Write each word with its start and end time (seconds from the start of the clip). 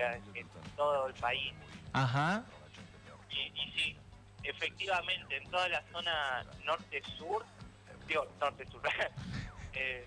en 0.00 0.48
todo 0.76 1.06
el 1.08 1.14
país. 1.14 1.52
Ajá. 1.92 2.44
Y, 3.30 3.36
y 3.60 3.72
sí, 3.72 3.96
efectivamente, 4.42 5.36
en 5.36 5.50
toda 5.50 5.68
la 5.68 5.82
zona 5.92 6.44
norte-sur, 6.64 7.44
digo, 8.08 8.26
norte-sur, 8.40 8.80
eh, 9.74 10.06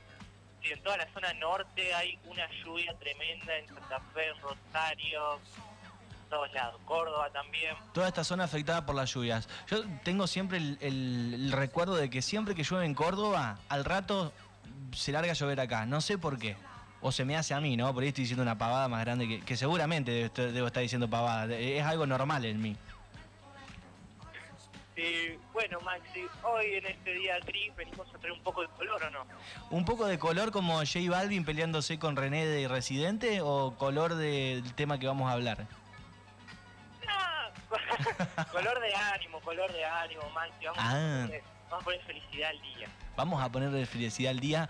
sí, 0.62 0.71
en 0.71 0.81
toda 0.83 0.97
la 0.97 1.07
zona 1.13 1.33
norte 1.33 1.94
hay 1.94 2.17
una 2.25 2.47
lluvia 2.63 2.94
tremenda 2.99 3.55
en 3.57 3.67
Santa 3.67 3.99
Fe, 4.13 4.31
Rosario, 4.41 5.39
todos 6.30 6.52
lados, 6.54 6.80
Córdoba 6.86 7.30
también. 7.32 7.76
Toda 7.94 8.08
esta 8.08 8.24
zona 8.24 8.44
afectada 8.44 8.86
por 8.86 8.96
las 8.96 9.12
lluvias. 9.14 9.50
Yo 9.68 9.84
tengo 10.04 10.28
siempre 10.28 10.58
el, 10.60 10.78
el- 10.82 11.34
el 11.34 11.52
recuerdo 11.52 11.96
de 11.96 12.10
que 12.10 12.21
siempre 12.21 12.54
que 12.56 12.64
llueve 12.64 12.86
en 12.86 12.94
Córdoba, 12.94 13.58
al 13.68 13.84
rato 13.84 14.32
se 14.94 15.12
larga 15.12 15.32
a 15.32 15.36
llover 15.36 15.60
acá. 15.60 15.86
No 15.86 16.02
sé 16.02 16.18
por 16.18 16.38
qué. 16.38 16.56
O 17.02 17.11
se 17.11 17.23
me 17.23 17.36
hace 17.38 17.54
a 17.54 17.61
mí, 17.61 17.77
¿no? 17.77 17.93
Por 17.93 18.04
ahí 18.04 18.09
estoy 18.09 18.23
diciendo 18.23 18.43
una 18.43 18.57
pavada 18.57 18.88
más 18.89 19.02
grande 19.05 19.27
que, 19.27 19.39
que 19.41 19.55
seguramente 19.55 20.11
debo 20.11 20.25
estar, 20.25 20.52
debo 20.52 20.68
estar 20.68 20.84
diciendo 20.84 21.09
pavada. 21.09 21.55
Es 21.55 21.83
algo 21.86 22.05
normal 22.05 22.43
en 22.46 22.61
mí. 22.61 22.75
Sí, 24.96 25.38
bueno, 25.54 25.79
Maxi, 25.79 26.25
hoy 26.43 26.65
en 26.75 26.86
este 26.88 27.14
día 27.14 27.39
gris 27.46 27.74
venimos 27.77 28.05
a 28.14 28.18
traer 28.18 28.33
un 28.33 28.43
poco 28.43 28.64
de 28.64 28.68
color, 28.68 29.01
¿o 29.01 29.10
no? 29.11 29.19
¿Un 29.69 29.86
poco 29.86 30.05
de 30.05 30.19
color 30.19 30.51
como 30.51 30.79
J 30.79 31.00
Balvin 31.10 31.46
peleándose 31.46 31.97
con 32.00 32.17
René 32.17 32.45
de 32.45 32.67
Residente 32.67 33.39
o 33.41 33.75
color 33.77 34.16
del 34.16 34.73
tema 34.73 35.00
que 35.00 35.08
vamos 35.08 35.30
a 35.30 35.33
hablar? 35.33 35.66
Ah, 37.08 37.50
color 38.52 38.81
de 38.81 38.94
ánimo, 38.94 39.39
color 39.39 39.72
de 39.72 39.86
ánimo, 39.86 40.23
Maxi, 40.36 40.66
vamos, 40.66 40.80
Ah. 40.83 41.22
a, 41.23 41.25
poner, 41.27 41.44
vamos 41.69 41.81
a 41.81 41.86
poner 41.86 42.02
felicidad 42.03 42.50
al 42.50 42.61
día. 42.61 42.88
Vamos 43.16 43.41
a 43.41 43.50
ponerle 43.50 43.86
felicidad 43.86 44.31
al 44.31 44.39
día 44.41 44.69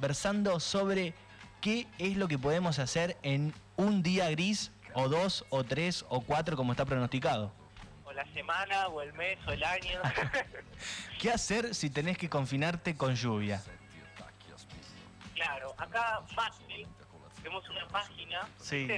conversando 0.00 0.58
sobre 0.60 1.12
qué 1.60 1.86
es 1.98 2.16
lo 2.16 2.26
que 2.26 2.38
podemos 2.38 2.78
hacer 2.78 3.18
en 3.22 3.52
un 3.76 4.02
día 4.02 4.30
gris 4.30 4.72
o 4.94 5.10
dos 5.10 5.44
o 5.50 5.62
tres 5.62 6.06
o 6.08 6.22
cuatro 6.22 6.56
como 6.56 6.72
está 6.72 6.86
pronosticado. 6.86 7.52
O 8.06 8.12
la 8.14 8.24
semana, 8.32 8.88
o 8.88 9.02
el 9.02 9.12
mes, 9.12 9.38
o 9.46 9.50
el 9.52 9.62
año. 9.62 10.00
¿Qué 11.20 11.30
hacer 11.30 11.74
si 11.74 11.90
tenés 11.90 12.16
que 12.16 12.30
confinarte 12.30 12.96
con 12.96 13.14
lluvia? 13.14 13.62
Claro, 15.34 15.74
acá 15.76 16.22
Maxi, 16.34 16.86
tenemos 17.42 17.68
una 17.68 17.86
página 17.88 18.48
Sí. 18.58 18.88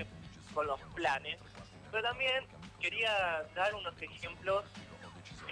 con 0.54 0.68
los 0.68 0.78
planes, 0.94 1.36
pero 1.90 2.04
también 2.04 2.44
quería 2.80 3.42
dar 3.56 3.74
unos 3.74 4.00
ejemplos 4.00 4.64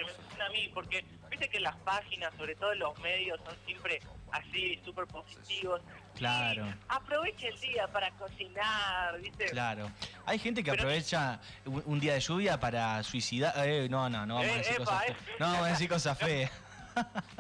que 0.01 0.13
me 0.13 0.13
gustan 0.19 0.43
a 0.43 0.49
mí, 0.51 0.71
porque 0.75 1.05
viste 1.31 1.49
que 1.49 1.61
las 1.61 1.77
páginas, 1.77 2.33
sobre 2.37 2.55
todo 2.57 2.75
los 2.75 2.99
medios, 3.01 3.41
son 3.45 3.55
siempre 3.67 4.01
así, 4.33 4.81
súper 4.85 5.07
positivos. 5.07 5.81
Claro. 6.17 6.67
Y 6.67 6.75
aprovecha 6.89 7.49
el 7.49 7.61
día 7.61 7.87
para 7.89 8.11
cocinar, 8.13 9.19
¿viste? 9.21 9.47
Claro. 9.47 9.91
Hay 10.27 10.39
gente 10.39 10.63
que 10.63 10.71
Pero- 10.71 10.83
aprovecha 10.83 11.41
un 11.65 11.83
un 11.87 12.01
día 12.01 12.15
de 12.15 12.21
lluvia 12.21 12.59
para 12.59 13.03
suicidar. 13.03 13.53
Eh, 13.67 13.89
no, 13.89 14.09
no, 14.09 14.27
no 14.27 14.37
vamos 14.37 14.51
a 14.51 14.55
Eh, 14.55 14.59
decir 14.59 14.75
epa, 14.77 14.85
cosas 14.85 15.09
eh. 15.11 15.17
No 15.39 15.47
vamos 15.47 15.67
a 15.67 15.71
decir 15.71 15.89
cosas 15.89 16.19
feas. 16.19 16.51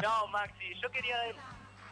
No, 0.02 0.26
Maxi, 0.28 0.74
yo 0.80 0.90
quería 0.90 1.16
dar, 1.16 1.34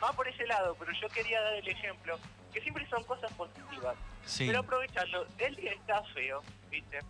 va 0.03 0.13
por 0.13 0.29
ese 0.29 0.47
lado, 0.47 0.77
pero 0.79 0.93
yo 1.01 1.09
quería 1.09 1.41
dar 1.43 1.55
el 1.55 1.69
ejemplo, 1.69 2.19
que 2.53 2.61
siempre 2.61 2.89
son 2.89 3.03
cosas 3.05 3.31
positivas. 3.33 3.97
Sí. 4.25 4.47
Pero 4.47 4.61
aprovechando, 4.61 5.27
el 5.39 5.57
día 5.57 5.73
está 5.73 6.03
feo, 6.15 6.43
¿viste? 6.71 7.01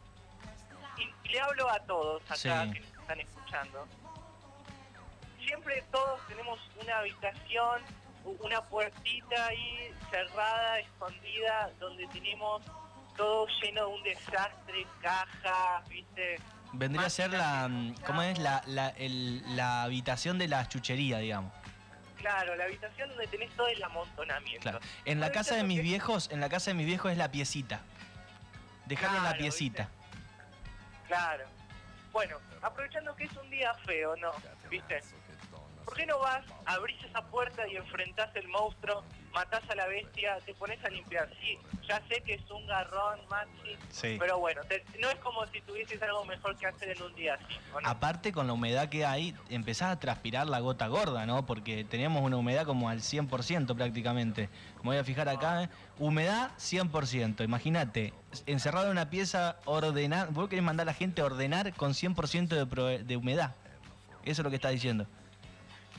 Y, 0.96 1.02
y 1.28 1.32
le 1.32 1.40
hablo 1.40 1.68
a 1.70 1.78
todos 1.80 2.22
acá 2.24 2.36
Sí. 2.64 2.72
que 2.72 2.80
nos 2.80 2.87
están 3.08 3.20
escuchando. 3.20 3.86
Siempre 5.44 5.82
todos 5.90 6.20
tenemos 6.28 6.58
una 6.82 6.98
habitación, 6.98 7.80
una 8.40 8.60
puertita 8.66 9.46
ahí 9.46 9.90
cerrada, 10.10 10.78
escondida, 10.80 11.70
donde 11.80 12.06
tenemos 12.08 12.62
todo 13.16 13.46
lleno 13.62 13.86
de 13.88 13.94
un 13.94 14.02
desastre, 14.02 14.86
cajas, 15.00 15.88
¿viste? 15.88 16.38
Vendría 16.74 17.06
a 17.06 17.10
ser 17.10 17.30
la. 17.32 17.66
mm, 17.68 17.94
¿Cómo 18.06 18.20
es? 18.22 18.38
La, 18.38 18.62
la, 18.66 18.90
el- 18.90 19.56
la 19.56 19.84
habitación 19.84 20.36
de 20.38 20.48
la 20.48 20.68
chuchería, 20.68 21.18
digamos. 21.18 21.52
Claro, 22.18 22.54
la 22.56 22.64
habitación 22.64 23.08
donde 23.10 23.26
tenés 23.28 23.50
todo 23.56 23.68
el 23.68 23.82
amontonamiento. 23.82 24.60
Claro. 24.62 24.80
En 25.06 25.18
la 25.20 25.32
casa 25.32 25.54
de 25.54 25.62
mis 25.62 25.80
viejos, 25.80 26.28
en 26.30 26.40
la 26.40 26.48
casa 26.50 26.72
de 26.72 26.74
mis 26.74 26.84
viejos 26.86 27.10
es 27.12 27.16
la 27.16 27.30
piecita. 27.30 27.80
Dejarlo 28.86 29.16
en 29.18 29.22
la 29.22 29.30
Claro, 29.30 29.42
piecita. 29.42 29.88
Claro. 31.06 31.44
Bueno, 32.12 32.36
aprovechando 32.62 33.14
que 33.16 33.24
es 33.24 33.36
un 33.36 33.50
día 33.50 33.72
feo, 33.86 34.16
¿no? 34.16 34.32
¿Viste? 34.70 35.00
¿Por 35.84 35.96
qué 35.96 36.06
no 36.06 36.18
vas, 36.18 36.44
abrís 36.66 37.02
esa 37.04 37.22
puerta 37.22 37.66
y 37.66 37.76
enfrentás 37.76 38.34
el 38.36 38.48
monstruo, 38.48 39.02
matás 39.38 39.62
a 39.70 39.74
la 39.76 39.86
bestia, 39.86 40.36
te 40.44 40.52
pones 40.54 40.84
a 40.84 40.88
limpiar? 40.88 41.28
Sí, 41.40 41.56
ya 41.86 42.02
sé 42.08 42.20
que 42.22 42.34
es 42.34 42.50
un 42.50 42.66
garrón, 42.66 43.20
Maxi, 43.30 43.76
Sí. 43.90 44.16
pero 44.18 44.38
bueno, 44.40 44.62
te- 44.68 44.84
no 44.98 45.08
es 45.08 45.14
como 45.16 45.46
si 45.46 45.60
tuvieses 45.60 46.02
algo 46.02 46.24
mejor 46.24 46.56
que 46.56 46.66
hacer 46.66 46.88
en 46.96 47.00
un 47.02 47.14
día 47.14 47.34
así, 47.34 47.54
¿o 47.72 47.80
no? 47.80 47.88
Aparte 47.88 48.32
con 48.32 48.48
la 48.48 48.52
humedad 48.54 48.88
que 48.88 49.06
hay, 49.06 49.36
empezás 49.48 49.92
a 49.92 50.00
transpirar 50.00 50.48
la 50.48 50.58
gota 50.58 50.88
gorda, 50.88 51.24
¿no? 51.24 51.46
Porque 51.46 51.84
tenemos 51.84 52.20
una 52.22 52.36
humedad 52.36 52.66
como 52.66 52.88
al 52.88 53.00
100% 53.00 53.76
prácticamente. 53.76 54.48
Me 54.78 54.90
voy 54.90 54.96
a 54.96 55.04
fijar 55.04 55.28
acá, 55.28 55.62
¿eh? 55.62 55.68
humedad 56.00 56.50
100%. 56.58 57.44
Imagínate, 57.44 58.12
encerrado 58.46 58.86
en 58.86 58.92
una 58.92 59.08
pieza, 59.08 59.56
ordenar, 59.66 60.30
vos 60.32 60.48
querés 60.48 60.64
mandar 60.64 60.84
a 60.84 60.90
la 60.90 60.94
gente 60.94 61.20
a 61.22 61.26
ordenar 61.26 61.72
con 61.74 61.92
100% 61.94 62.48
de, 62.66 63.04
de 63.04 63.16
humedad. 63.16 63.54
Eso 64.24 64.42
es 64.42 64.44
lo 64.44 64.50
que 64.50 64.56
está 64.56 64.70
diciendo. 64.70 65.06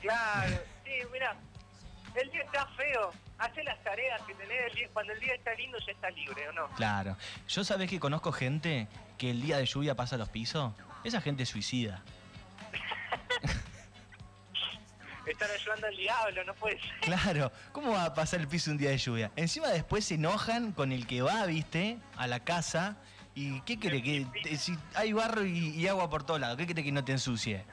Claro, 0.01 0.56
sí, 0.85 0.91
mira, 1.11 1.35
el 2.16 2.31
día 2.31 2.42
está 2.44 2.66
feo, 2.68 3.12
hacé 3.38 3.64
las 3.64 3.81
tareas 3.84 4.22
que 4.24 4.34
tenés, 4.36 4.58
el 4.70 4.75
día- 4.75 4.90
cuando 4.94 5.14
el 5.14 5.20
día 5.20 5.34
está 5.36 5.53
lindo 5.56 5.78
ya 5.86 5.92
está 5.92 6.09
libre, 6.12 6.50
¿o 6.50 6.53
no? 6.53 6.68
Claro. 6.75 7.16
Yo 7.47 7.64
sabés 7.64 7.90
que 7.90 8.00
conozco 8.00 8.31
gente 8.31 8.88
que 9.18 9.30
el 9.31 9.42
día 9.42 9.58
de 9.58 9.66
lluvia 9.66 9.96
pasa 9.96 10.16
a 10.16 10.18
los 10.19 10.30
pisos. 10.30 10.74
Esa 11.03 11.22
gente 11.22 11.44
es 11.44 11.50
suicida. 11.50 12.02
Están 15.25 15.50
ayudando 15.52 15.88
al 15.88 15.96
diablo, 15.96 16.44
no 16.44 16.53
puede 16.56 16.80
ser. 16.81 16.90
Claro, 17.02 17.52
¿cómo 17.72 17.92
va 17.92 18.06
a 18.06 18.14
pasar 18.16 18.40
el 18.40 18.48
piso 18.48 18.72
un 18.72 18.78
día 18.78 18.90
de 18.90 18.98
lluvia? 18.98 19.31
Encima 19.36 19.68
después 19.68 20.06
se 20.06 20.16
enojan 20.16 20.72
con 20.72 20.92
el 20.92 21.06
que 21.06 21.22
va, 21.22 21.46
viste, 21.46 22.00
a 22.18 22.25
la 22.25 22.40
casa. 22.40 22.98
¿Y 23.36 23.62
qué 23.62 23.78
quiere? 23.78 24.02
Que 24.02 24.58
si 24.58 24.75
hay 24.96 25.14
barro 25.14 25.46
y, 25.46 25.69
y 25.69 25.88
agua 25.88 26.09
por 26.09 26.24
todos 26.24 26.40
lados, 26.40 26.58
¿qué 26.58 26.66
quiere 26.66 26.84
que 26.84 26.92
no 26.92 27.06
te 27.06 27.12
ensucie? 27.12 27.64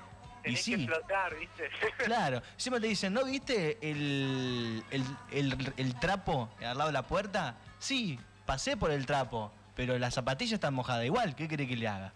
Y 0.47 0.55
Tenés 0.55 0.65
que 0.65 0.77
sí, 0.77 0.87
flotar, 0.87 1.37
¿viste? 1.37 1.71
claro. 2.05 2.43
Encima 2.55 2.81
te 2.81 2.87
dicen, 2.87 3.13
¿no 3.13 3.25
viste 3.25 3.79
el, 3.83 4.83
el, 4.91 5.03
el- 5.33 5.73
el 5.77 5.99
trapo 6.01 6.49
al 6.61 6.79
lado 6.79 6.87
de 6.87 6.93
la 6.93 7.03
puerta? 7.03 7.57
Sí, 7.79 8.19
pasé 8.47 8.77
por 8.77 8.91
el 8.91 9.07
trapo, 9.07 9.53
pero 9.75 9.99
la 9.99 10.11
zapatilla 10.11 10.55
está 10.55 10.71
mojada 10.71 11.05
igual. 11.05 11.35
¿Qué 11.35 11.49
quiere 11.49 11.67
que 11.67 11.77
le 11.77 11.89
haga? 11.89 12.13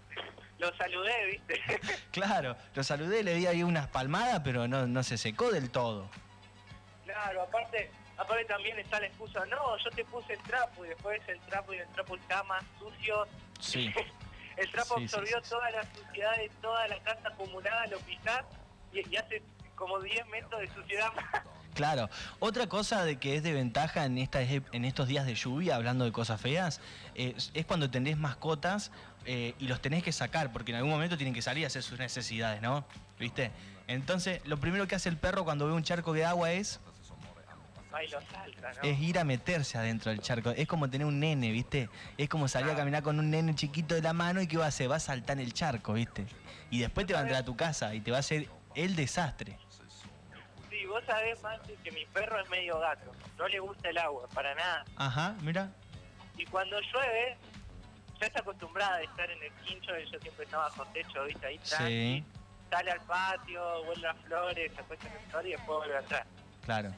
Lo 0.59 0.75
saludé, 0.77 1.27
¿viste? 1.27 1.61
Claro, 2.13 2.57
lo 2.75 2.85
saludé, 2.85 3.23
le 3.23 3.35
di 3.35 3.47
ahí 3.47 3.63
unas 3.63 3.89
palmadas, 3.89 4.41
pero 4.45 4.69
no, 4.69 4.87
no 4.87 5.03
se 5.03 5.17
secó 5.19 5.51
del 5.51 5.71
todo. 5.71 6.09
claro, 7.05 7.43
aparte, 7.43 7.91
aparte 8.19 8.45
también 8.45 8.79
está 8.79 9.01
la 9.01 9.07
excusa, 9.07 9.45
no, 9.47 9.77
yo 9.79 9.91
te 9.91 10.05
puse 10.05 10.35
el 10.35 10.41
trapo 10.41 10.85
y 10.85 10.89
después 10.89 11.21
el 11.29 11.41
trapo 11.41 11.73
y 11.73 11.79
el 11.79 11.89
trapo 11.89 12.15
está 12.17 12.43
más 12.45 12.63
sucio. 12.79 13.27
Sí. 13.59 13.93
El 14.61 14.71
trapo 14.71 14.99
Sí, 14.99 15.05
absorbió 15.05 15.43
sí, 15.43 15.55
la 15.73 15.83
suciedad 15.95 16.37
de 16.37 16.51
toda 16.61 16.87
la 16.87 16.99
casa 17.03 17.29
acumulada, 17.29 17.87
lo 17.87 17.99
pisás 18.01 18.45
y, 18.93 19.09
y 19.09 19.17
hace 19.17 19.43
como 19.75 19.99
10 20.01 20.27
metros 20.29 20.61
de 20.61 20.69
suciedad 20.69 21.13
más. 21.15 21.43
Claro, 21.75 22.11
otra 22.41 22.67
cosa 22.67 23.05
de 23.05 23.19
que 23.19 23.37
es 23.37 23.43
de 23.43 23.53
ventaja 23.53 24.05
en, 24.05 24.19
esta, 24.19 24.43
en 24.43 24.85
estos 24.85 25.09
días 25.09 25.25
de 25.25 25.35
lluvia, 25.35 25.77
hablando 25.77 26.05
de 26.05 26.13
cosas 26.13 26.41
feas, 26.41 26.81
es, 27.15 27.51
es 27.55 27.65
cuando 27.65 27.91
tenés 27.91 28.19
mascotas 28.19 28.91
eh, 29.25 29.55
y 29.59 29.67
los 29.69 29.81
tenés 29.81 30.03
que 30.03 30.13
sacar, 30.13 30.53
porque 30.53 30.73
en 30.73 30.77
algún 30.77 30.91
momento 30.91 31.17
tienen 31.17 31.33
que 31.33 31.43
salir 31.43 31.65
a 31.65 31.69
hacer 31.69 31.83
sus 31.83 31.99
necesidades, 31.99 32.61
¿no? 32.61 32.85
¿Viste? 33.19 33.51
Entonces, 33.87 34.41
lo 34.45 34.59
primero 34.59 34.87
que 34.89 34.95
hace 34.95 35.09
el 35.09 35.17
perro 35.17 35.45
cuando 35.45 35.67
ve 35.67 35.73
un 35.73 35.83
charco 35.83 36.13
de 36.13 36.25
agua 36.25 36.53
es, 36.53 36.81
Ahí 37.93 38.09
lo 38.09 38.21
salta, 38.21 38.73
¿no? 38.75 38.89
es 38.89 39.01
ir 39.01 39.19
a 39.19 39.25
meterse 39.25 39.77
adentro 39.77 40.11
del 40.11 40.21
charco. 40.21 40.51
Es 40.51 40.67
como 40.69 40.89
tener 40.89 41.07
un 41.07 41.19
nene, 41.19 41.51
¿viste? 41.51 41.89
Es 42.17 42.29
como 42.29 42.47
salir 42.49 42.71
a 42.71 42.77
caminar 42.77 43.03
con 43.03 43.19
un 43.19 43.31
nene 43.31 43.55
chiquito 43.55 43.95
de 43.95 44.03
la 44.03 44.13
mano 44.13 44.41
y 44.41 44.47
¿qué 44.47 44.57
va 44.57 44.67
a 44.67 44.69
hacer? 44.69 44.91
Va 44.91 44.97
a 44.97 45.01
saltar 45.01 45.39
en 45.39 45.45
el 45.45 45.53
charco, 45.53 45.95
¿viste? 45.95 46.27
Y 46.71 46.79
después 46.81 47.07
te 47.07 47.13
va 47.15 47.21
a 47.21 47.23
entrar 47.23 47.43
a 47.43 47.45
tu 47.45 47.57
casa 47.57 47.95
y 47.95 48.01
te 48.01 48.11
va 48.11 48.19
a 48.19 48.21
hacer 48.21 48.47
el 48.75 48.95
desastre. 48.95 49.59
Sí, 50.69 50.87
vos 50.87 51.03
sabés, 51.05 51.43
Maxi, 51.43 51.75
que 51.83 51.91
mi 51.91 52.05
perro 52.07 52.41
es 52.41 52.49
medio 52.49 52.79
gato. 52.79 53.11
No 53.37 53.49
le 53.49 53.59
gusta 53.59 53.89
el 53.91 53.99
agua, 53.99 54.29
para 54.33 54.55
nada. 54.55 54.85
Ajá, 54.97 55.35
mira. 55.43 55.71
Y 56.37 56.45
cuando 56.47 56.79
llueve, 56.81 57.37
ya 58.21 58.27
está 58.27 58.41
acostumbrada 58.41 58.97
a 58.97 59.03
estar 59.03 59.29
en 59.31 59.43
el 59.43 59.53
quincho, 59.65 59.91
y 59.99 60.05
yo 60.11 60.19
siempre 60.21 60.45
estaba 60.45 60.65
bajo 60.69 60.85
techo, 60.87 61.25
¿viste? 61.25 61.47
Ahí 61.47 61.59
Sí. 61.63 61.71
tranqui, 61.75 62.25
Sale 62.71 62.93
al 62.93 63.01
patio, 63.01 63.85
vuelve 63.85 64.07
a 64.07 64.15
flores, 64.15 64.73
se 64.73 64.81
acuesta 64.81 65.09
en 65.09 65.15
el 65.25 65.31
sol 65.33 65.45
y 65.47 65.51
después 65.51 65.79
vuelve 65.79 65.97
a 65.97 66.01
entrar. 66.01 66.27
Claro. 66.65 66.95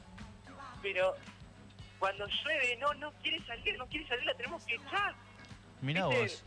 Pero 0.83 1.15
cuando 1.97 2.27
llueve, 2.27 2.77
no, 2.79 2.93
no 2.95 3.11
quiere 3.23 3.43
salir, 3.47 3.77
no 3.77 3.87
quiere 3.87 4.05
salir, 4.07 4.25
la 4.25 4.35
tenemos 4.35 4.63
que 4.65 4.75
echar. 4.75 5.15
Mira 5.81 6.05
vos. 6.05 6.43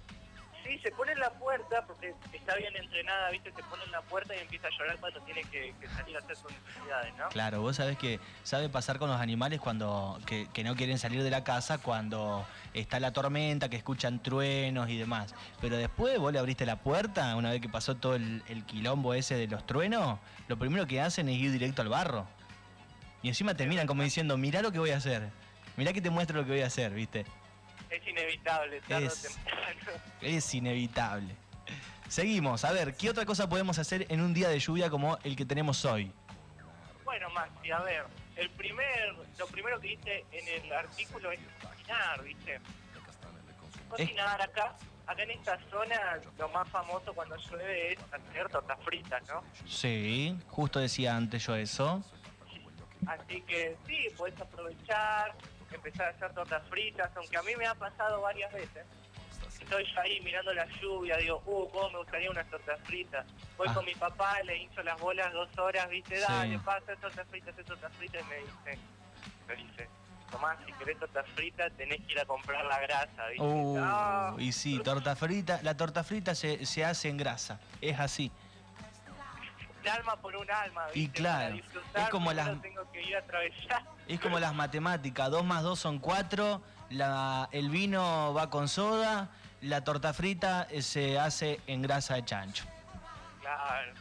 sí, 0.63 0.79
se 0.81 0.91
pone 0.91 1.13
en 1.13 1.21
la 1.21 1.31
puerta, 1.31 1.87
porque 1.87 2.15
está 2.33 2.55
bien 2.57 2.77
entrenada, 2.77 3.31
¿viste? 3.31 3.53
Se 3.53 3.63
pone 3.63 3.83
en 3.85 3.91
la 3.93 4.03
puerta 4.03 4.37
y 4.37 4.41
empieza 4.41 4.67
a 4.67 4.71
llorar 4.71 4.99
cuando 4.99 5.21
tiene 5.23 5.43
que, 5.45 5.75
que 5.81 5.89
salir 5.89 6.17
a 6.17 6.19
hacer 6.19 6.37
sus 6.37 6.51
necesidades, 6.51 7.15
¿no? 7.17 7.29
Claro, 7.29 7.63
vos 7.63 7.77
sabés 7.77 7.97
que 7.97 8.21
sabe 8.43 8.69
pasar 8.69 8.99
con 8.99 9.09
los 9.09 9.21
animales 9.21 9.61
cuando 9.61 10.19
que, 10.27 10.47
que 10.53 10.63
no 10.65 10.77
quieren 10.77 10.99
salir 10.99 11.23
de 11.23 11.31
la 11.31 11.43
casa 11.43 11.79
cuando 11.79 12.47
está 12.75 13.01
la 13.01 13.13
tormenta, 13.13 13.71
que 13.71 13.77
escuchan 13.77 14.23
truenos 14.23 14.91
y 14.91 14.99
demás. 14.99 15.35
Pero 15.63 15.79
después 15.79 16.19
vos 16.19 16.33
le 16.33 16.39
abriste 16.39 16.67
la 16.67 16.77
puerta, 16.77 17.35
una 17.37 17.51
vez 17.51 17.63
que 17.63 17.69
pasó 17.69 17.95
todo 17.95 18.15
el, 18.15 18.43
el 18.49 18.65
quilombo 18.67 19.15
ese 19.15 19.37
de 19.37 19.47
los 19.47 19.65
truenos, 19.65 20.19
lo 20.49 20.59
primero 20.59 20.87
que 20.87 21.01
hacen 21.01 21.29
es 21.31 21.37
ir 21.37 21.53
directo 21.53 21.81
al 21.81 21.89
barro. 21.89 22.27
Y 23.27 23.29
encima 23.31 23.55
te 23.57 23.67
miran 23.67 23.89
como 23.89 24.05
diciendo, 24.05 24.37
mirá 24.37 24.63
lo 24.63 24.71
que 24.71 24.79
voy 24.79 24.91
a 24.93 24.99
hacer. 24.99 25.31
Mirá 25.77 25.93
que 25.93 26.01
te 26.01 26.11
muestro 26.11 26.37
lo 26.39 26.45
que 26.45 26.53
voy 26.53 26.61
a 26.61 26.69
hacer, 26.69 26.93
¿viste? 26.93 27.27
Es 27.91 28.07
inevitable, 28.07 28.81
tarde 28.83 29.07
Es- 29.07 29.23
temprano. 29.23 30.01
Es 30.21 30.55
inevitable. 30.55 31.35
Seguimos, 32.07 32.65
a 32.65 32.71
ver, 32.71 32.95
¿qué 32.95 33.11
otra 33.11 33.27
cosa 33.27 33.49
podemos 33.49 33.81
hacer 33.81 34.07
en 34.11 34.21
un 34.21 34.33
día 34.33 34.49
de 34.49 34.61
lluvia 34.61 34.89
como 34.91 35.19
el 35.25 35.35
que 35.35 35.45
tenemos 35.45 35.85
hoy? 35.85 36.13
Bueno, 37.05 37.29
Maxi, 37.31 37.73
a 37.73 37.81
ver, 37.81 38.05
el 38.37 38.49
primer, 38.51 39.17
lo 39.41 39.47
primero 39.49 39.81
que 39.81 39.89
dice 39.89 40.25
en 40.31 40.63
el 40.65 40.73
artículo 40.73 41.33
es 41.33 41.41
cocinar, 41.61 42.23
¿viste? 42.23 42.61
Cocinar 43.91 44.41
acá, 44.41 44.77
acá 45.05 45.23
en 45.25 45.33
esta 45.33 45.59
zona, 45.69 46.21
lo 46.39 46.49
más 46.51 46.69
famoso 46.69 47.13
cuando 47.13 47.35
llueve 47.39 47.95
es 47.95 47.99
hacer 48.13 48.49
tortas 48.51 48.79
fritas, 48.85 49.21
¿no? 49.27 49.43
Sí, 49.69 50.39
justo 50.47 50.79
decía 50.79 51.17
antes 51.17 51.45
yo 51.45 51.57
eso. 51.57 52.05
Así 53.07 53.41
que 53.43 53.77
sí, 53.87 54.09
podés 54.17 54.41
aprovechar, 54.41 55.35
empezar 55.73 56.07
a 56.07 56.11
hacer 56.11 56.33
tortas 56.33 56.63
fritas, 56.69 57.11
aunque 57.17 57.37
a 57.37 57.43
mí 57.43 57.55
me 57.57 57.67
ha 57.67 57.75
pasado 57.75 58.21
varias 58.23 58.53
veces. 58.53 58.85
Estoy 59.61 59.85
yo 59.93 60.01
ahí 60.01 60.21
mirando 60.21 60.53
la 60.55 60.67
lluvia, 60.81 61.17
digo, 61.17 61.43
uh, 61.47 61.69
cómo 61.71 61.91
me 61.91 61.99
gustaría 61.99 62.31
unas 62.31 62.49
tortas 62.51 62.79
fritas. 62.85 63.27
Voy 63.57 63.67
Ah. 63.71 63.75
con 63.75 63.85
mi 63.85 63.95
papá, 63.95 64.41
le 64.45 64.57
hincho 64.59 64.83
las 64.83 65.01
bolas 65.01 65.33
dos 65.33 65.49
horas, 65.59 65.89
viste, 65.89 66.17
Sí. 66.17 66.25
dale, 66.29 66.59
pasa, 66.61 66.95
tortas 67.01 67.27
fritas, 67.29 67.49
hacer 67.53 67.65
tortas 67.65 67.93
fritas, 67.95 68.23
y 68.23 68.29
me 68.29 68.37
dice, 68.37 68.79
me 69.49 69.57
dice, 69.57 69.89
Tomás, 70.31 70.59
si 70.67 70.73
querés 70.73 70.99
tortas 70.99 71.25
fritas, 71.37 71.73
tenés 71.77 72.01
que 72.05 72.13
ir 72.15 72.19
a 72.21 72.25
comprar 72.25 72.65
la 72.67 72.81
grasa, 72.81 73.29
viste. 73.29 73.45
Uh, 73.47 73.77
Ah, 73.81 74.35
y 74.39 74.51
sí, 74.53 74.81
torta 74.83 75.15
frita, 75.15 75.61
la 75.63 75.77
torta 75.77 76.03
frita 76.03 76.35
se, 76.35 76.67
se 76.67 76.85
hace 76.85 77.09
en 77.09 77.17
grasa, 77.17 77.61
es 77.81 77.99
así. 78.01 78.33
Un 79.87 79.93
alma 79.93 80.17
por 80.17 80.37
un 80.37 80.51
alma, 80.51 80.87
Y 80.95 81.01
viste, 81.01 81.19
claro, 81.21 81.39
para 81.45 81.55
disfrutar, 81.55 82.03
es 82.03 82.09
como 82.11 82.33
las- 82.33 82.63
tengo 82.63 82.91
que 82.93 83.03
ir 83.03 83.17
a 83.17 83.19
atravesar. 83.21 83.83
Es 84.09 84.21
como 84.21 84.39
las 84.39 84.55
matemáticas, 84.55 85.31
2 85.31 85.45
más 85.45 85.63
2 85.63 85.79
son 85.79 85.99
4, 85.99 86.61
la, 86.91 87.49
el 87.53 87.71
vino 87.71 88.35
va 88.35 88.51
con 88.51 88.69
soda, 88.69 89.31
la 89.63 89.83
torta 89.85 90.13
frita 90.13 90.67
eh, 90.71 90.83
se 90.83 91.19
hace 91.19 91.61
en 91.67 91.83
grasa 91.83 92.15
de 92.15 92.25
chancho. 92.25 92.65
Claro. 93.41 93.93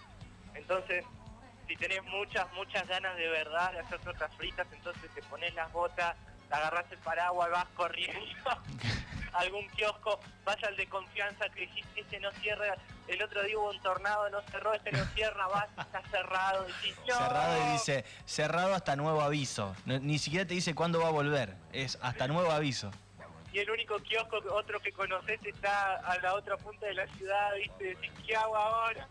Entonces, 0.54 1.06
si 1.68 1.76
tenés 1.78 2.04
muchas, 2.04 2.52
muchas 2.54 2.88
ganas 2.88 3.16
de 3.16 3.28
verdad 3.28 3.72
de 3.72 3.80
hacer 3.80 4.00
tortas 4.00 4.34
fritas, 4.36 4.68
entonces 4.72 5.10
te 5.14 5.22
pones 5.24 5.54
las 5.56 5.72
botas, 5.72 6.16
te 6.50 6.56
agarrás 6.56 6.86
el 6.92 6.98
paraguas, 7.00 7.50
vas 7.52 7.66
corriendo 7.76 8.50
a 9.34 9.40
algún 9.40 9.68
kiosco, 9.70 10.20
vas 10.46 10.64
al 10.64 10.76
de 10.78 10.88
confianza 10.88 11.50
que 11.50 11.62
dijiste, 11.62 12.02
este 12.02 12.20
no 12.20 12.32
cierra, 12.42 12.76
el 13.08 13.22
otro 13.22 13.44
día 13.44 13.58
hubo 13.58 13.70
un 13.72 13.82
tornado, 13.82 14.30
no 14.30 14.42
cerró, 14.52 14.74
este 14.74 14.92
no 14.92 15.04
cierra, 15.14 15.48
vas, 15.48 15.68
está 15.78 16.02
cerrado, 16.10 16.64
decís, 16.66 16.96
no. 17.08 17.16
Cerrado 17.18 17.68
y 17.68 17.72
dice, 17.74 18.06
cerrado 18.26 18.74
hasta 18.74 18.96
nuevo 18.96 19.22
aviso. 19.22 19.76
No- 19.86 20.00
ni 20.00 20.18
siquiera 20.20 20.46
te 20.48 20.54
dice 20.54 20.74
cuándo 20.74 21.02
va 21.02 21.08
a 21.08 21.12
volver, 21.12 21.56
es 21.74 21.98
hasta 22.02 22.28
nuevo 22.28 22.52
aviso. 22.52 22.92
Y 23.52 23.60
el 23.60 23.70
único 23.70 23.98
kiosco, 24.00 24.38
otro 24.52 24.80
que 24.82 24.92
conoces 24.92 25.40
está 25.46 25.96
a 25.96 26.18
la 26.20 26.34
otra 26.34 26.58
punta 26.58 26.86
de 26.88 26.94
la 26.94 27.08
ciudad, 27.08 27.52
viste, 27.56 27.84
decís, 27.86 28.12
¿qué 28.28 28.36
hago 28.36 28.56
ahora? 28.58 29.08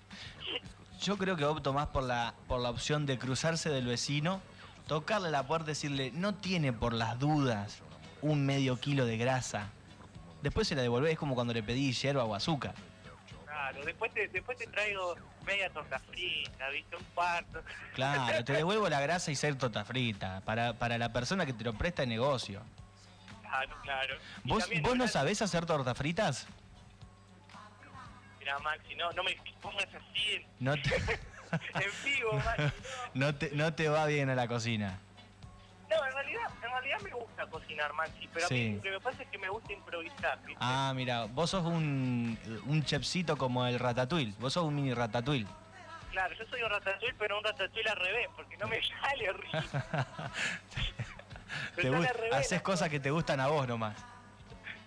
Yo 1.00 1.16
creo 1.18 1.36
que 1.36 1.44
opto 1.44 1.72
más 1.72 1.88
por 1.88 2.02
la, 2.02 2.34
por 2.46 2.60
la 2.60 2.70
opción 2.70 3.04
de 3.06 3.18
cruzarse 3.18 3.68
del 3.70 3.86
vecino, 3.86 4.42
tocarle 4.86 5.30
la 5.30 5.46
puerta 5.46 5.70
y 5.70 5.74
decirle, 5.74 6.10
no 6.12 6.34
tiene 6.34 6.72
por 6.72 6.92
las 6.92 7.18
dudas 7.18 7.80
un 8.22 8.44
medio 8.44 8.78
kilo 8.78 9.06
de 9.06 9.16
grasa. 9.16 9.68
Después 10.42 10.68
se 10.68 10.74
la 10.74 10.82
devolvés, 10.82 11.12
es 11.12 11.18
como 11.18 11.34
cuando 11.34 11.54
le 11.54 11.62
pedí 11.62 11.92
hierba 11.92 12.24
o 12.24 12.34
azúcar. 12.34 12.74
Claro, 13.46 13.84
después 13.84 14.12
te, 14.12 14.28
después 14.28 14.58
te 14.58 14.66
traigo 14.66 15.16
media 15.46 15.70
torta 15.70 15.98
frita, 15.98 16.68
viste, 16.70 16.96
un 16.96 17.04
cuarto. 17.14 17.62
Claro, 17.94 18.44
te 18.44 18.52
devuelvo 18.52 18.88
la 18.88 19.00
grasa 19.00 19.30
y 19.30 19.36
ser 19.36 19.56
torta 19.56 19.84
frita. 19.84 20.42
Para, 20.42 20.74
para 20.74 20.98
la 20.98 21.12
persona 21.12 21.46
que 21.46 21.52
te 21.52 21.64
lo 21.64 21.72
presta 21.74 22.02
el 22.02 22.10
negocio. 22.10 22.60
Claro, 23.42 23.76
claro. 23.82 24.14
Y 24.44 24.48
¿Vos, 24.48 24.64
también 24.64 24.82
vos 24.82 24.96
no 24.96 25.08
sabés 25.08 25.40
hacer 25.40 25.64
tortas 25.64 25.96
fritas? 25.96 26.46
Mirá, 28.38 28.58
Maxi, 28.58 28.94
no, 28.96 29.10
no 29.12 29.22
me 29.22 29.36
pongas 29.62 29.88
así 29.94 30.34
en, 30.34 30.46
No 30.60 30.74
te, 30.74 30.80
en 31.52 32.04
vivo, 32.04 32.42
no, 33.14 33.34
te, 33.34 33.50
no 33.52 33.74
te 33.74 33.88
va 33.88 34.06
bien 34.06 34.30
a 34.30 34.34
la 34.34 34.48
cocina. 34.48 34.98
No, 35.88 36.04
en, 36.04 36.12
realidad, 36.12 36.50
en 36.56 36.70
realidad 36.70 37.00
me 37.02 37.10
gusta 37.10 37.46
cocinar, 37.46 37.92
Maxi, 37.92 38.28
pero 38.32 38.46
a 38.46 38.48
mí 38.50 38.74
lo 38.76 38.82
que 38.82 38.90
me 38.90 39.00
pasa 39.00 39.22
es 39.22 39.28
que 39.28 39.38
me 39.38 39.48
gusta 39.48 39.72
improvisar, 39.72 40.38
¿viste? 40.44 40.58
Ah, 40.60 40.92
mira, 40.94 41.24
vos 41.26 41.50
sos 41.50 41.64
un, 41.64 42.38
un 42.66 42.84
chefcito 42.84 43.36
como 43.36 43.66
el 43.66 43.78
ratatouille. 43.78 44.34
Vos 44.38 44.52
sos 44.52 44.64
un 44.64 44.74
mini 44.74 44.94
ratatouille. 44.94 45.46
Claro, 46.10 46.34
yo 46.34 46.44
soy 46.46 46.62
un 46.62 46.70
ratatouille, 46.70 47.14
pero 47.18 47.38
un 47.38 47.44
ratatouille 47.44 47.90
al 47.90 47.96
revés, 47.96 48.28
porque 48.36 48.56
no 48.56 48.68
me 48.68 48.80
sale 49.00 49.32
rico. 49.32 49.58
Haces 52.32 52.62
cosas 52.62 52.88
que 52.88 53.00
te 53.00 53.10
gustan 53.10 53.40
a 53.40 53.48
vos 53.48 53.66
nomás. 53.66 53.96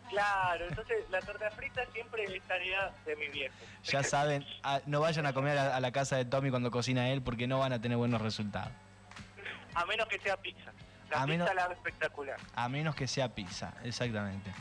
Claro, 0.09 0.65
entonces 0.67 0.97
la 1.09 1.19
torta 1.21 1.49
frita 1.51 1.83
siempre 1.93 2.23
es 2.23 2.41
tarea 2.43 2.91
de 3.05 3.15
mi 3.17 3.27
viejo. 3.27 3.53
Ya 3.83 4.03
saben, 4.03 4.45
no 4.85 5.01
vayan 5.01 5.25
a 5.25 5.33
comer 5.33 5.57
a, 5.57 5.75
a 5.75 5.79
la 5.79 5.91
casa 5.91 6.15
de 6.15 6.25
Tommy 6.25 6.49
cuando 6.49 6.71
cocina 6.71 7.09
él 7.09 7.21
porque 7.21 7.45
no 7.47 7.59
van 7.59 7.73
a 7.73 7.81
tener 7.81 7.97
buenos 7.97 8.21
resultados. 8.21 8.71
A 9.75 9.85
menos 9.85 10.07
que 10.07 10.17
sea 10.19 10.37
pizza. 10.37 10.71
La 11.09 11.21
A 11.21 11.25
pizza 11.25 11.45
menos- 11.45 11.55
la 11.55 11.65
espectacular. 11.73 12.37
A 12.55 12.67
menos 12.69 12.95
que 12.95 13.07
sea 13.07 13.33
pizza, 13.33 13.73
exactamente. 13.83 14.51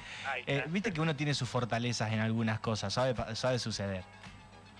Eh. 0.47 0.65
Viste 0.69 0.93
que 0.93 1.01
uno 1.01 1.15
tiene 1.17 1.33
sus 1.35 1.49
fortalezas 1.49 2.13
en 2.13 2.21
algunas 2.21 2.61
cosas, 2.61 2.93
sabe, 2.93 3.15
sabe 3.35 3.59
suceder. 3.59 4.05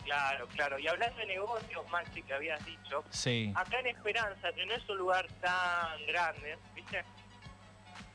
Claro, 0.05 0.47
claro. 0.49 0.79
Y 0.79 0.87
hablando 0.87 1.17
de 1.19 1.27
negocios, 1.27 1.85
Maxi, 1.91 2.23
que 2.23 2.33
habías 2.35 2.65
dicho, 2.65 3.03
Sí, 3.11 3.53
acá 3.57 3.81
en 3.81 3.89
Esperanza, 3.89 4.53
que 4.55 4.65
no 4.67 4.75
es 4.75 4.89
un 4.89 4.99
lugar 4.99 5.27
tan 5.41 6.07
grande, 6.07 6.57
¿viste? 6.77 7.05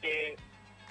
Que 0.02 0.38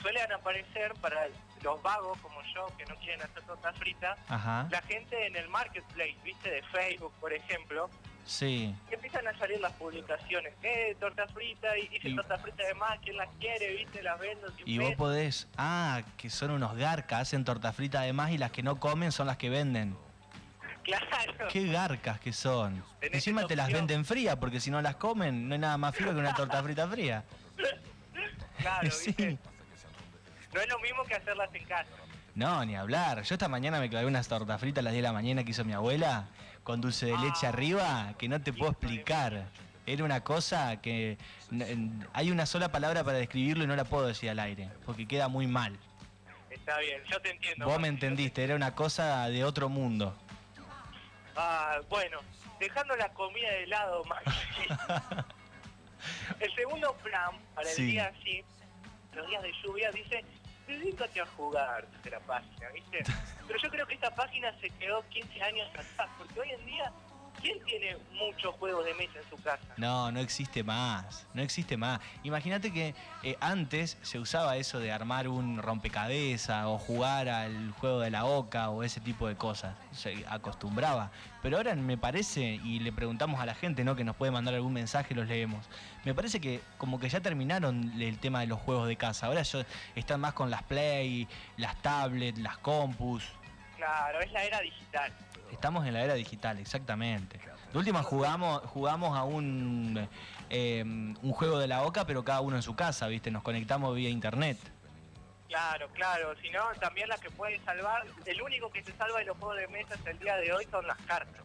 suelen 0.03 0.31
aparecer 0.33 0.93
para 1.01 1.27
los 1.63 1.83
vagos 1.83 2.19
como 2.21 2.41
yo, 2.55 2.67
que 2.79 2.85
no 2.87 2.97
quieren 2.97 3.21
hacer 3.23 3.43
torta 3.43 3.73
frita, 3.75 4.17
ajá, 4.29 4.67
la 4.71 4.83
gente 4.83 5.27
en 5.27 5.37
el 5.37 5.49
marketplace, 5.49 6.17
¿viste? 6.25 6.51
De 6.51 6.63
Facebook, 6.65 7.13
por 7.21 7.33
ejemplo, 7.33 7.91
sí. 8.25 8.75
empiezan 8.91 9.27
a 9.29 9.37
salir 9.39 9.61
las 9.61 9.73
publicaciones. 9.75 10.55
Eh, 10.63 10.97
torta 10.99 11.27
frita, 11.29 11.77
y 11.79 11.89
hice 11.95 12.09
Y- 12.11 12.17
torta 12.17 12.39
frita 12.39 12.65
de 12.67 12.75
más, 12.75 12.99
¿quién 13.01 13.17
las 13.17 13.29
quiere? 13.39 13.75
¿Viste? 13.75 14.03
Las 14.03 14.19
vendo 14.19 14.49
sin 14.57 14.69
Y 14.69 14.79
vos 14.79 14.95
podés, 14.97 15.49
ah, 15.59 16.03
que 16.17 16.31
son 16.31 16.51
unos 16.53 16.77
garcas, 16.77 17.21
hacen 17.23 17.45
torta 17.45 17.73
frita 17.73 18.01
además 18.01 18.31
y 18.31 18.39
las 18.39 18.51
que 18.51 18.63
no 18.63 18.81
comen 18.81 19.13
son 19.13 19.27
las 19.27 19.37
que 19.37 19.51
venden. 19.51 19.97
Claro. 20.83 21.47
Qué 21.51 21.67
garcas 21.67 22.19
que 22.21 22.33
son. 22.33 22.83
Tenés 23.01 23.17
Encima 23.17 23.47
te 23.47 23.55
las 23.55 23.71
venden 23.71 24.05
frías 24.05 24.37
porque 24.37 24.61
si 24.61 24.71
no 24.71 24.81
las 24.81 24.97
comen 24.97 25.47
no 25.49 25.53
hay 25.55 25.59
nada 25.61 25.77
más 25.77 25.95
frío 25.95 26.13
que 26.13 26.19
una 26.19 26.35
torta 26.35 26.63
frita 26.63 26.89
fría. 26.89 27.23
Claro, 28.59 28.91
Sí. 28.91 29.39
No 30.55 30.61
es 30.61 30.69
lo 30.69 30.79
mismo 30.81 31.05
que 31.05 31.15
hacerlas 31.15 31.49
en 31.55 31.65
casa. 31.65 31.91
No, 32.35 32.65
ni 32.65 32.77
hablar. 32.77 33.23
Yo 33.23 33.35
esta 33.35 33.49
mañana 33.49 33.81
me 33.81 33.89
clavé 33.91 34.07
unas 34.07 34.29
tortas 34.29 34.61
fritas 34.61 34.79
a 34.81 34.83
las 34.83 34.93
10 34.93 35.03
de 35.03 35.09
la 35.09 35.13
mañana 35.13 35.45
que 35.45 35.51
hizo 35.51 35.65
mi 35.65 35.73
abuela, 35.73 36.29
con 36.63 36.81
dulce 36.81 37.07
de 37.07 37.19
leche 37.19 37.47
Ah. 37.47 37.51
arriba, 37.51 38.15
que 38.19 38.29
no 38.29 38.41
te 38.41 38.53
puedo 38.53 38.71
explicar. 38.73 39.47
Era 39.87 40.05
una 40.05 40.23
cosa 40.23 40.81
que 40.81 41.19
hay 42.13 42.31
una 42.31 42.47
sola 42.47 42.71
palabra 42.71 43.03
para 43.03 43.19
describirlo 43.19 43.65
y 43.65 43.67
no 43.67 43.75
la 43.77 43.85
puedo 43.85 44.07
decir 44.07 44.31
al 44.31 44.39
aire, 44.39 44.71
porque 44.87 45.07
queda 45.09 45.29
muy 45.29 45.47
mal. 45.47 45.77
Está 46.51 46.79
bien, 46.79 47.03
yo 47.11 47.21
te 47.21 47.31
entiendo. 47.31 47.67
Vos 47.67 47.81
me 47.81 47.89
entendiste, 47.89 48.43
era 48.45 48.55
una 48.55 48.75
cosa 48.75 49.29
de 49.29 49.45
otro 49.45 49.69
mundo. 49.69 50.17
Ah, 51.37 51.79
bueno, 51.89 52.19
dejando 52.59 52.95
la 52.97 53.09
comida 53.13 53.51
de 53.51 53.67
lado, 53.67 54.05
Maxi. 54.09 54.33
el 56.41 56.55
segundo 56.55 56.95
plan 57.03 57.31
para 57.55 57.69
el 57.69 57.75
Sí. 57.75 57.87
día 57.87 58.13
así, 58.19 58.45
los 59.15 59.27
días 59.29 59.43
de 59.43 59.53
lluvia, 59.65 59.91
dice, 59.91 60.25
dedícate 60.79 61.21
a 61.21 61.27
jugar, 61.27 61.87
dice 61.91 62.11
la 62.11 62.21
página, 62.21 62.69
¿viste? 62.71 63.03
Pero 63.47 63.59
yo 63.59 63.71
creo 63.71 63.87
que 63.87 63.95
esta 63.95 64.15
página 64.15 64.53
se 64.61 64.71
quedó 64.71 65.03
15 65.09 65.43
años 65.43 65.69
atrás, 65.69 66.09
porque 66.19 66.41
hoy 66.41 66.51
en 66.51 66.67
día, 66.67 66.93
¿quién 67.41 67.59
tiene 67.65 67.97
muchos 68.13 68.55
juegos 68.57 68.85
de 68.85 68.95
mesa 68.95 69.19
en 69.19 69.31
su 69.31 69.43
casa? 69.43 69.63
No, 69.77 70.11
no 70.13 70.21
existe 70.21 70.63
más, 70.63 71.27
no 71.35 71.43
existe 71.43 71.77
más. 71.77 72.01
Imagínate 72.23 72.73
que 72.73 72.95
eh, 73.23 73.37
antes 73.41 73.99
se 74.03 74.19
usaba 74.19 74.57
eso 74.57 74.79
de 74.79 74.93
armar 74.93 75.29
un 75.29 75.59
rompecabezas 75.59 76.67
o 76.67 76.79
jugar 76.79 77.29
al 77.29 77.73
juego 77.73 78.01
de 78.01 78.11
la 78.11 78.25
oca 78.25 78.71
o 78.71 78.83
ese 78.83 79.01
tipo 79.01 79.29
de 79.29 79.37
cosas. 79.37 79.75
Se 79.93 80.25
acostumbraba. 80.29 81.11
Pero 81.43 81.57
ahora 81.57 81.75
me 81.75 81.97
parece, 81.97 82.43
y 82.43 82.81
le 82.81 82.93
preguntamos 82.93 83.41
a 83.41 83.47
la 83.47 83.55
gente, 83.55 83.83
¿no? 83.83 83.97
Que 83.97 84.05
nos 84.05 84.17
puede 84.17 84.31
mandar 84.31 84.55
algún 84.55 84.75
mensaje, 84.75 85.15
los 85.15 85.27
leemos. 85.27 85.67
Me 86.05 86.15
parece 86.15 86.41
que 86.41 86.61
como 86.77 87.01
que 87.01 87.09
ya 87.09 87.21
terminaron 87.21 88.01
el 88.01 88.19
tema 88.19 88.41
de 88.41 88.47
los 88.47 88.61
juegos 88.61 88.87
de 88.89 88.97
casa. 88.97 89.27
Ahora 89.27 89.43
yo, 89.43 89.63
están 89.95 90.21
más 90.21 90.35
con 90.35 90.51
las 90.51 90.63
play, 90.65 91.27
las 91.57 91.81
tablets, 91.81 92.39
las 92.39 92.59
compus. 92.59 93.25
Claro, 93.77 94.21
es 94.21 94.31
la 94.33 94.45
era 94.45 94.61
digital. 94.61 95.11
Estamos 95.53 95.87
en 95.87 95.95
la 95.95 96.03
era 96.03 96.15
digital, 96.15 96.59
exactamente. 96.59 97.41
De 97.73 97.79
última 97.79 98.03
jugamos, 98.03 98.63
jugamos 98.67 99.17
a 99.17 99.25
un, 99.25 100.09
eh, 100.49 100.83
un 100.85 101.33
juego 101.33 101.59
de 101.59 101.69
la 101.69 101.83
OCA, 101.83 102.07
pero 102.07 102.25
cada 102.25 102.41
uno 102.41 102.57
en 102.57 102.63
su 102.63 102.75
casa, 102.75 103.07
¿viste? 103.09 103.31
Nos 103.31 103.43
conectamos 103.43 103.95
vía 103.95 104.09
internet. 104.09 104.59
Claro, 105.49 105.89
claro. 105.93 106.35
Si 106.41 106.51
no, 106.51 106.61
también 106.81 107.09
la 107.09 107.19
que 107.19 107.31
puede 107.31 107.59
salvar, 107.65 108.05
el 108.25 108.43
único 108.43 108.71
que 108.71 108.83
se 108.83 108.93
salva 108.97 109.19
de 109.19 109.25
los 109.25 109.37
juegos 109.37 109.57
de 109.57 109.69
mesa 109.69 109.95
hasta 109.95 110.11
el 110.11 110.19
día 110.19 110.37
de 110.37 110.53
hoy 110.53 110.67
son 110.71 110.87
las 110.87 110.99
cartas. 110.99 111.43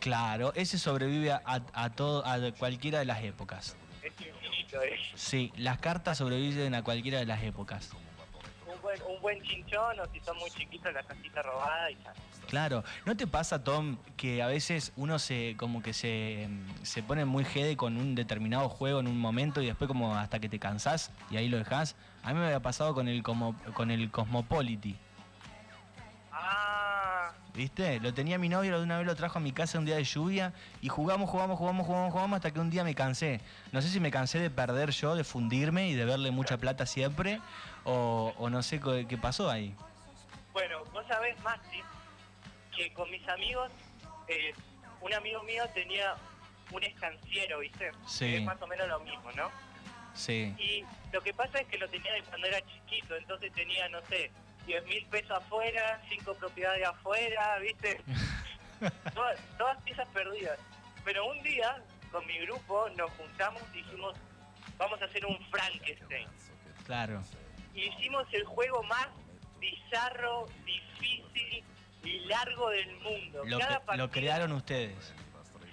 Claro, 0.00 0.52
ese 0.54 0.78
sobrevive 0.78 1.32
a, 1.32 1.42
a, 1.44 1.90
todo, 1.90 2.24
a 2.26 2.38
cualquiera 2.52 3.00
de 3.00 3.04
las 3.04 3.22
épocas. 3.22 3.76
Es 4.02 4.12
infinito, 4.20 4.82
¿eh? 4.82 4.98
Sí, 5.14 5.52
las 5.56 5.78
cartas 5.78 6.18
sobreviven 6.18 6.74
a 6.74 6.82
cualquiera 6.82 7.18
de 7.18 7.26
las 7.26 7.42
épocas. 7.42 7.90
Un 9.06 9.20
buen, 9.20 9.42
chinchón 9.42 10.00
o 10.00 10.06
si 10.12 10.20
son 10.20 10.36
muy 10.38 10.50
chiquitos 10.50 10.92
la 10.92 11.02
casita 11.02 11.42
robada 11.42 11.90
y 11.90 11.96
ya. 11.96 12.12
Claro, 12.48 12.82
¿no 13.04 13.16
te 13.16 13.26
pasa, 13.26 13.62
Tom, 13.62 13.98
que 14.16 14.42
a 14.42 14.46
veces 14.46 14.92
uno 14.96 15.18
se 15.18 15.54
como 15.58 15.82
que 15.82 15.92
se, 15.92 16.48
se 16.82 17.02
pone 17.02 17.24
muy 17.24 17.44
jede 17.44 17.76
con 17.76 17.96
un 17.98 18.14
determinado 18.14 18.68
juego 18.68 19.00
en 19.00 19.06
un 19.06 19.18
momento 19.18 19.60
y 19.60 19.66
después 19.66 19.88
como 19.88 20.16
hasta 20.16 20.40
que 20.40 20.48
te 20.48 20.58
cansás 20.58 21.10
y 21.30 21.36
ahí 21.36 21.48
lo 21.48 21.58
dejás? 21.58 21.96
A 22.22 22.32
mí 22.32 22.38
me 22.38 22.46
había 22.46 22.60
pasado 22.60 22.94
con 22.94 23.08
el 23.08 23.22
como 23.22 23.54
con 23.74 23.90
el 23.90 24.10
Cosmopolity. 24.10 24.96
¿Viste? 27.58 27.98
Lo 27.98 28.14
tenía 28.14 28.38
mi 28.38 28.48
novio, 28.48 28.78
de 28.78 28.84
una 28.84 28.98
vez 28.98 29.06
lo 29.08 29.16
trajo 29.16 29.38
a 29.38 29.40
mi 29.40 29.50
casa 29.50 29.80
un 29.80 29.84
día 29.84 29.96
de 29.96 30.04
lluvia 30.04 30.52
y 30.80 30.88
jugamos, 30.88 31.28
jugamos, 31.28 31.58
jugamos, 31.58 31.84
jugamos, 31.84 32.12
jugamos 32.12 32.36
hasta 32.36 32.52
que 32.52 32.60
un 32.60 32.70
día 32.70 32.84
me 32.84 32.94
cansé. 32.94 33.40
No 33.72 33.82
sé 33.82 33.88
si 33.88 33.98
me 33.98 34.12
cansé 34.12 34.38
de 34.38 34.48
perder 34.48 34.92
yo, 34.92 35.16
de 35.16 35.24
fundirme 35.24 35.88
y 35.88 35.94
de 35.94 36.04
verle 36.04 36.30
mucha 36.30 36.58
plata 36.58 36.86
siempre 36.86 37.40
o, 37.82 38.32
o 38.38 38.48
no 38.48 38.62
sé 38.62 38.78
qué 38.80 39.08
qué 39.08 39.18
pasó 39.18 39.50
ahí. 39.50 39.74
bueno, 40.52 40.84
vos 40.92 41.04
sabés, 41.08 41.36
Maxi, 41.42 41.82
que 42.76 42.92
con 42.92 43.10
mis 43.10 43.28
amigos, 43.28 43.72
eh, 44.28 44.54
un 45.00 45.12
amigo 45.12 45.42
mío 45.42 45.64
tenía 45.74 46.14
un 46.70 46.84
estanciero, 46.84 47.58
¿viste? 47.58 47.90
Sí. 48.06 48.26
Que 48.26 48.36
es 48.36 48.44
más 48.44 48.62
o 48.62 48.68
menos 48.68 48.86
lo 48.86 49.00
mismo, 49.00 49.32
¿no? 49.32 49.50
Sí. 50.14 50.54
Y 50.58 50.84
lo 51.12 51.20
que 51.22 51.34
pasa 51.34 51.58
es 51.58 51.66
que 51.66 51.78
lo 51.78 51.88
tenía 51.88 52.12
de 52.12 52.22
cuando 52.22 52.46
era 52.46 52.60
chiquito, 52.60 53.16
entonces 53.16 53.52
tenía, 53.52 53.88
no 53.88 53.98
sé, 54.02 54.30
10 54.68 54.84
mil 54.84 55.06
pesos 55.06 55.30
afuera, 55.30 56.00
cinco 56.10 56.34
propiedades 56.34 56.86
afuera, 56.86 57.58
¿viste? 57.58 58.00
todas, 59.14 59.40
todas 59.56 59.82
piezas 59.82 60.06
perdidas. 60.08 60.58
Pero 61.04 61.26
un 61.26 61.42
día, 61.42 61.82
con 62.12 62.26
mi 62.26 62.38
grupo, 62.40 62.88
nos 62.90 63.10
juntamos 63.12 63.62
y 63.72 63.78
dijimos, 63.78 64.14
vamos 64.76 65.00
a 65.00 65.06
hacer 65.06 65.24
un 65.24 65.38
Frankenstein. 65.50 66.28
Claro. 66.84 67.22
Y 67.74 67.84
hicimos 67.84 68.26
el 68.32 68.44
juego 68.44 68.82
más 68.82 69.08
bizarro, 69.58 70.46
difícil 70.66 71.64
y 72.04 72.20
largo 72.26 72.68
del 72.68 72.94
mundo. 72.96 73.44
Lo, 73.46 73.58
Cada 73.58 74.10
crearon 74.10 74.52
ustedes. 74.52 75.14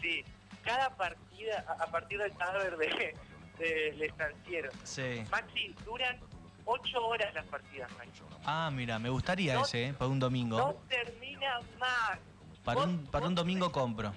Sí, 0.01 0.23
cada 0.63 0.95
partida, 0.95 1.65
a 1.67 1.83
a 1.83 1.87
partir 1.87 2.17
del 2.17 2.33
cadáver 2.37 2.77
de, 2.77 3.15
del 3.59 4.01
estanciero. 4.01 4.71
Sí. 4.83 5.23
Maxi, 5.29 5.75
duran 5.83 6.17
8 6.65 7.05
horas 7.07 7.33
las 7.33 7.45
partidas, 7.45 7.91
Maxi. 7.97 8.21
Ah, 8.45 8.69
mira, 8.73 8.97
me 8.99 9.09
gustaría 9.09 9.53
No- 9.55 9.61
ese, 9.63 9.87
¿eh? 9.87 9.93
Para 9.93 10.09
un 10.09 10.19
domingo. 10.19 10.57
No 10.57 10.73
termina 10.89 11.59
más. 11.79 12.17
Para 12.63 12.79
Vos- 12.79 12.87
un, 12.87 13.05
para 13.07 13.27
un 13.27 13.35
domingo 13.35 13.71
compro. 13.71 14.13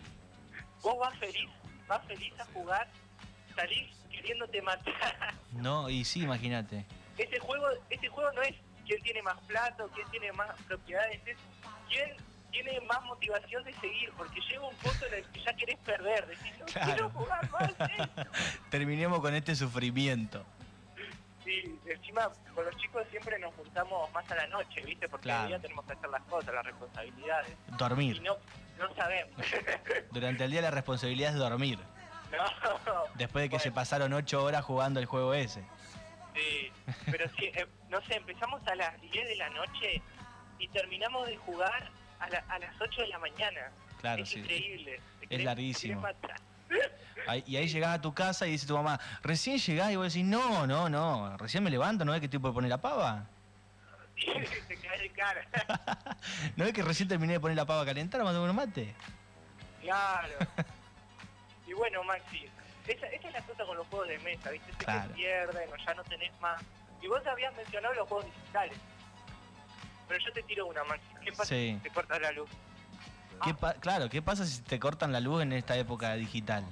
Vos 0.82 0.98
vas 0.98 1.18
feliz, 1.18 1.50
vas 1.86 2.02
feliz 2.06 2.32
a 2.40 2.44
jugar, 2.46 2.88
salís 3.54 3.94
queriéndote 4.10 4.62
matar. 4.62 5.34
No, 5.52 5.88
y 5.90 6.04
sí, 6.04 6.22
imagínate. 6.22 6.84
Ese 7.16 7.38
juego, 7.40 7.66
ese 7.90 8.06
juego 8.08 8.30
no 8.32 8.42
es 8.42 8.54
quién 8.86 9.02
tiene 9.02 9.22
más 9.22 9.38
plata 9.40 9.84
o 9.84 9.88
quién 9.88 10.06
tiene 10.10 10.30
más 10.32 10.50
propiedades, 10.68 11.20
es 11.26 11.36
quién 11.88 12.10
tiene 12.52 12.80
más 12.82 13.02
motivación 13.04 13.64
de 13.64 13.72
seguir, 13.74 14.12
porque 14.16 14.40
llega 14.42 14.60
un 14.66 14.74
punto 14.76 15.06
en 15.06 15.14
el 15.14 15.24
que 15.30 15.40
ya 15.40 15.52
querés 15.54 15.78
perder, 15.78 16.26
decís, 16.26 16.52
no 16.60 16.66
Claro. 16.66 16.86
quiero 16.86 17.10
jugar 17.10 17.50
más. 17.50 17.72
Terminemos 18.70 19.20
con 19.20 19.34
este 19.34 19.54
sufrimiento. 19.56 20.44
Sí, 21.48 21.80
encima 21.86 22.28
con 22.54 22.62
los 22.66 22.76
chicos 22.76 23.06
siempre 23.10 23.38
nos 23.38 23.54
juntamos 23.54 24.12
más 24.12 24.30
a 24.30 24.34
la 24.34 24.46
noche, 24.48 24.82
¿viste? 24.82 25.08
Porque 25.08 25.24
Claro. 25.24 25.44
el 25.44 25.48
día 25.48 25.58
tenemos 25.60 25.86
que 25.86 25.92
hacer 25.94 26.10
las 26.10 26.22
cosas, 26.24 26.52
las 26.54 26.64
responsabilidades. 26.66 27.56
Y 27.72 27.76
Dormir. 27.76 28.20
no, 28.22 28.36
no 28.78 28.94
sabemos. 28.94 29.32
Durante 30.12 30.44
el 30.44 30.50
día 30.50 30.60
la 30.60 30.70
responsabilidad 30.70 31.30
es 31.32 31.38
dormir. 31.38 31.78
no. 32.86 33.04
Después 33.14 33.44
de 33.44 33.48
que 33.48 33.58
se 33.58 33.72
pasaron 33.72 34.12
ocho 34.12 34.44
horas 34.44 34.62
jugando 34.62 35.00
el 35.00 35.06
juego 35.06 35.32
ese. 35.32 35.64
Sí, 36.34 36.70
pero 37.10 37.26
sí, 37.38 37.46
eh, 37.46 37.66
no 37.88 38.00
sé, 38.02 38.16
empezamos 38.16 38.60
a 38.68 38.74
las 38.74 39.00
10 39.00 39.12
de 39.28 39.36
la 39.36 39.48
noche 39.48 40.02
y 40.58 40.68
terminamos 40.68 41.26
de 41.28 41.36
jugar 41.38 41.90
a, 42.20 42.28
la- 42.28 42.44
a 42.50 42.58
las 42.58 42.78
8 42.78 43.00
de 43.00 43.08
la 43.08 43.18
mañana. 43.20 43.72
Claro, 44.00 44.22
es 44.22 44.28
sí. 44.28 44.40
increíble. 44.40 45.00
Es 45.30 45.42
larguísimo. 45.44 46.02
te. 47.24 47.30
Ahí- 47.30 47.44
y 47.46 47.56
ahí 47.56 47.68
llegás 47.68 47.96
a 47.98 48.00
tu 48.00 48.12
casa 48.14 48.46
y 48.46 48.52
dice 48.52 48.66
tu 48.66 48.74
mamá, 48.76 48.98
recién 49.22 49.58
llegás 49.58 49.90
y 49.92 49.96
vos 49.96 50.12
decís, 50.12 50.24
no, 50.26 50.66
no, 50.66 50.88
no, 50.88 51.36
recién 51.38 51.62
me 51.64 51.70
levanto, 51.70 52.04
¿no 52.04 52.12
ves 52.12 52.20
que 52.20 52.28
tipo 52.28 52.48
de 52.48 52.54
poner 52.54 52.70
la 52.70 52.80
pava? 52.80 53.24
Te 54.68 54.76
cae 54.76 54.98
de 54.98 55.10
cara. 55.10 55.46
¿No 56.56 56.64
ves 56.64 56.72
que 56.74 56.82
recién 56.82 57.08
terminé 57.08 57.34
de 57.34 57.40
poner 57.40 57.56
la 57.56 57.64
pava 57.66 57.82
a 57.82 57.86
calentar, 57.86 58.22
más 58.24 58.34
un 58.34 58.54
mate? 58.54 58.94
claro. 59.80 60.34
Y 61.66 61.72
bueno, 61.74 62.02
Maxi, 62.02 62.46
esa, 62.86 63.06
esa 63.08 63.28
es 63.28 63.32
la 63.34 63.42
cosa 63.42 63.64
con 63.66 63.76
los 63.76 63.86
juegos 63.88 64.08
de 64.08 64.18
mesa, 64.20 64.50
¿viste? 64.50 64.72
Se 64.72 64.78
Claro. 64.78 65.12
pierden 65.14 65.68
o 65.72 65.76
ya 65.76 65.94
no 65.94 66.02
tenés 66.04 66.32
más. 66.40 66.60
Y 67.02 67.06
vos 67.06 67.20
habías 67.26 67.54
mencionado 67.56 67.92
los 67.94 68.08
juegos 68.08 68.24
digitales. 68.26 68.78
Pero 70.08 70.24
yo 70.24 70.32
te 70.32 70.42
tiro 70.44 70.66
una, 70.66 70.82
Maxi. 70.84 71.06
¿Qué 71.22 71.30
pasa 71.32 71.44
Sí. 71.44 71.74
si 71.76 71.82
te 71.82 71.90
cortas 71.90 72.20
la 72.22 72.32
luz? 72.32 72.48
¿Qué 73.44 73.54
Ah. 73.60 73.74
claro, 73.78 74.08
¿qué 74.08 74.22
pasa 74.22 74.44
si 74.46 74.62
te 74.62 74.80
cortan 74.80 75.12
la 75.12 75.20
luz 75.20 75.42
en 75.42 75.52
esta 75.52 75.76
época 75.76 76.14
digital? 76.14 76.64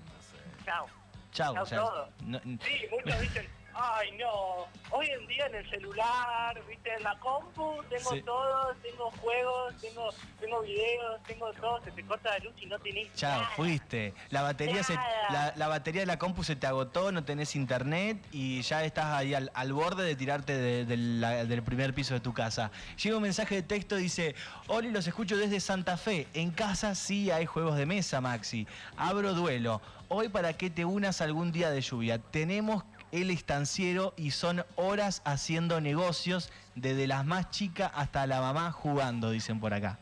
Chao. 0.67 0.87
Chau, 1.33 1.55
Chau 1.55 1.63
o 1.63 1.67
sea, 1.67 1.79
todo. 1.79 2.09
no- 2.25 2.41
Sí, 2.41 2.87
muchos 2.91 3.21
dicen, 3.21 3.47
ay 3.79 4.13
no, 4.19 4.67
hoy 4.91 5.07
en 5.11 5.27
día 5.27 5.47
en 5.47 5.55
el 5.57 5.69
celular, 5.71 6.61
viste, 6.69 6.95
en 6.95 7.03
la 7.03 7.19
compu, 7.19 7.83
tengo 7.91 8.11
Sí. 8.13 8.23
todo, 8.23 8.75
tengo 8.83 9.11
juegos, 9.21 9.75
tengo, 9.81 10.11
tengo 10.41 10.63
videos, 10.63 11.23
tengo 11.27 11.53
todo, 11.53 11.83
se 11.85 11.91
te 11.93 12.03
corta 12.05 12.31
la 12.31 12.39
luz 12.45 12.55
y 12.61 12.67
no 12.67 12.79
tenés 12.79 13.13
Chao, 13.15 13.43
nada. 13.43 13.53
fuiste. 13.57 14.15
La 14.31 14.43
batería, 14.43 14.83
se, 14.83 14.95
la, 14.95 15.53
la 15.57 15.69
batería 15.69 16.01
de 16.03 16.07
la 16.07 16.19
compu 16.19 16.43
se 16.43 16.57
te 16.57 16.67
agotó, 16.67 17.13
no 17.13 17.25
tenés 17.25 17.55
internet 17.57 18.19
y 18.33 18.63
ya 18.63 18.83
estás 18.85 19.07
ahí 19.07 19.35
al, 19.35 19.51
al 19.55 19.73
borde 19.73 20.05
de 20.05 20.17
tirarte 20.17 20.57
de- 20.57 20.85
de 20.87 20.97
la- 20.97 21.45
del 21.45 21.63
primer 21.63 21.93
piso 21.95 22.15
de 22.15 22.21
tu 22.21 22.33
casa. 22.33 22.71
Llega 23.03 23.17
un 23.17 23.23
mensaje 23.23 23.57
de 23.57 23.63
texto, 23.63 23.97
dice, 23.97 24.35
Oli, 24.69 24.91
los 24.91 25.07
escucho 25.07 25.37
desde 25.37 25.61
Santa 25.61 25.97
Fe. 25.97 26.29
En 26.35 26.51
casa 26.51 26.95
sí 26.95 27.31
hay 27.31 27.45
juegos 27.47 27.77
de 27.77 27.85
mesa, 27.87 28.21
Maxi. 28.21 28.67
Abro 28.97 29.35
duelo. 29.35 29.81
Hoy 30.09 30.29
para 30.29 30.53
que 30.53 30.71
te 30.71 30.85
unas 30.85 31.21
algún 31.21 31.51
día 31.53 31.71
de 31.71 31.81
lluvia. 31.81 32.19
Tenemos 32.19 32.85
el 33.13 33.31
estanciero 33.31 34.15
y 34.17 34.31
son 34.31 34.65
horas 34.77 35.23
haciendo 35.25 35.81
negocios, 35.81 36.51
desde 36.75 37.07
las 37.07 37.25
más 37.25 37.51
chicas 37.51 37.91
hasta 37.95 38.27
la 38.27 38.41
mamá 38.41 38.73
jugando, 38.73 39.31
dicen 39.31 39.61
por 39.61 39.73
acá. 39.75 39.99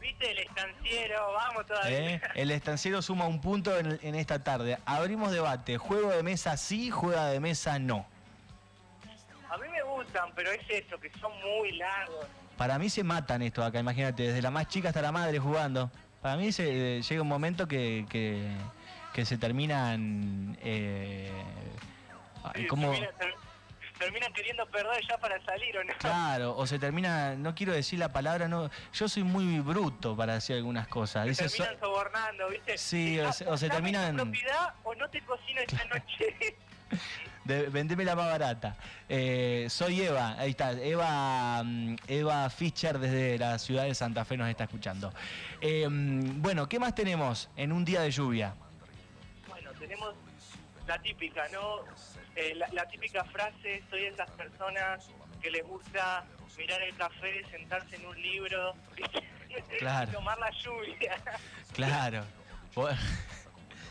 Viste 0.00 0.32
el 0.32 0.38
estanciero, 0.38 1.32
vamos 1.32 1.66
todavía. 1.66 2.16
¿Eh? 2.16 2.22
El 2.34 2.50
estanciero 2.50 3.02
suma 3.02 3.26
un 3.26 3.40
punto 3.40 3.78
en, 3.78 4.00
en 4.02 4.14
esta 4.16 4.42
tarde. 4.42 4.78
Abrimos 4.84 5.30
debate. 5.30 5.78
¿Juego 5.78 6.10
de 6.10 6.24
mesa 6.24 6.56
sí, 6.56 6.90
juega 6.90 7.26
de 7.26 7.38
mesa 7.38 7.78
no? 7.78 8.04
A 9.48 9.56
mí 9.58 9.68
me 9.70 9.82
gustan, 9.82 10.30
pero 10.34 10.50
es 10.50 10.62
eso, 10.68 10.98
que 10.98 11.10
son 11.20 11.30
muy 11.40 11.72
largos. 11.72 12.26
Para 12.56 12.78
mí 12.78 12.90
se 12.90 13.04
matan 13.04 13.42
esto 13.42 13.62
acá, 13.62 13.78
imagínate, 13.78 14.24
desde 14.24 14.42
la 14.42 14.50
más 14.50 14.66
chica 14.68 14.88
hasta 14.88 15.02
la 15.02 15.12
madre 15.12 15.38
jugando. 15.38 15.90
Para 16.20 16.36
mí 16.36 16.50
se, 16.52 16.98
eh, 16.98 17.02
llega 17.02 17.22
un 17.22 17.28
momento 17.28 17.68
que, 17.68 18.06
que, 18.08 18.50
que 19.12 19.24
se 19.24 19.38
terminan... 19.38 20.56
Eh, 20.62 21.30
ay, 22.44 22.62
Sí, 22.62 22.66
¿cómo? 22.68 22.90
terminan, 22.90 23.14
ter- 23.18 23.34
terminan 23.98 24.32
queriendo 24.32 24.66
perder 24.66 25.06
ya 25.08 25.16
para 25.18 25.40
salir, 25.44 25.76
¿o 25.78 25.84
no? 25.84 25.92
Claro, 25.98 26.56
o 26.56 26.66
se 26.66 26.78
termina, 26.78 27.34
no 27.36 27.54
quiero 27.54 27.72
decir 27.72 27.98
la 27.98 28.12
palabra, 28.12 28.48
no, 28.48 28.70
yo 28.92 29.08
soy 29.08 29.22
muy 29.22 29.60
bruto 29.60 30.16
para 30.16 30.34
decir 30.34 30.56
algunas 30.56 30.88
cosas. 30.88 31.26
Dice, 31.26 31.48
so- 31.48 31.58
terminan 31.62 31.80
sobornando, 31.80 32.48
¿viste? 32.48 32.78
Sí, 32.78 33.18
o 33.20 33.28
Ah, 33.28 33.32
se- 33.32 33.46
o 33.48 33.56
se 33.56 33.68
terminan- 33.68 34.16
propiedad 34.16 34.74
o 34.84 34.94
no 34.94 35.08
te 35.08 35.20
cocino 35.22 35.60
esta 35.60 35.84
noche. 35.84 36.56
De, 37.44 37.68
vendeme 37.70 38.04
la 38.04 38.14
más 38.14 38.26
barata. 38.26 38.76
Eh, 39.08 39.66
soy 39.68 40.00
Eva, 40.02 40.36
ahí 40.38 40.50
está, 40.50 40.72
Eva, 40.72 41.60
mm, 41.64 41.96
Eva 42.06 42.48
Fischer 42.50 43.00
desde 43.00 43.36
la 43.36 43.58
ciudad 43.58 43.82
de 43.84 43.94
Santa 43.96 44.24
Fe 44.24 44.36
nos 44.36 44.48
está 44.48 44.64
escuchando. 44.64 45.12
Eh, 45.60 45.88
bueno, 45.90 46.68
¿qué 46.68 46.78
más 46.78 46.94
tenemos 46.94 47.48
en 47.56 47.72
un 47.72 47.84
día 47.84 48.02
de 48.02 48.12
lluvia? 48.12 48.54
Bueno, 49.48 49.70
tenemos 49.72 50.14
la 50.86 50.96
típica, 51.02 51.48
¿no? 51.48 51.80
Eh, 52.36 52.54
la, 52.54 52.66
la 52.72 52.86
típica 52.88 53.24
frase, 53.24 53.82
soy 53.90 54.00
de 54.02 54.08
esas 54.08 54.30
personas 54.32 55.10
que 55.40 55.50
les 55.50 55.64
gusta 55.66 56.24
mirar 56.56 56.80
el 56.82 56.96
café, 56.96 57.44
sentarse 57.50 57.96
en 57.96 58.06
un 58.06 58.20
libro, 58.20 58.74
Claro. 59.78 60.10
y 60.10 60.14
tomar 60.14 60.38
la 60.38 60.50
lluvia. 60.50 61.16
Claro. 61.74 62.24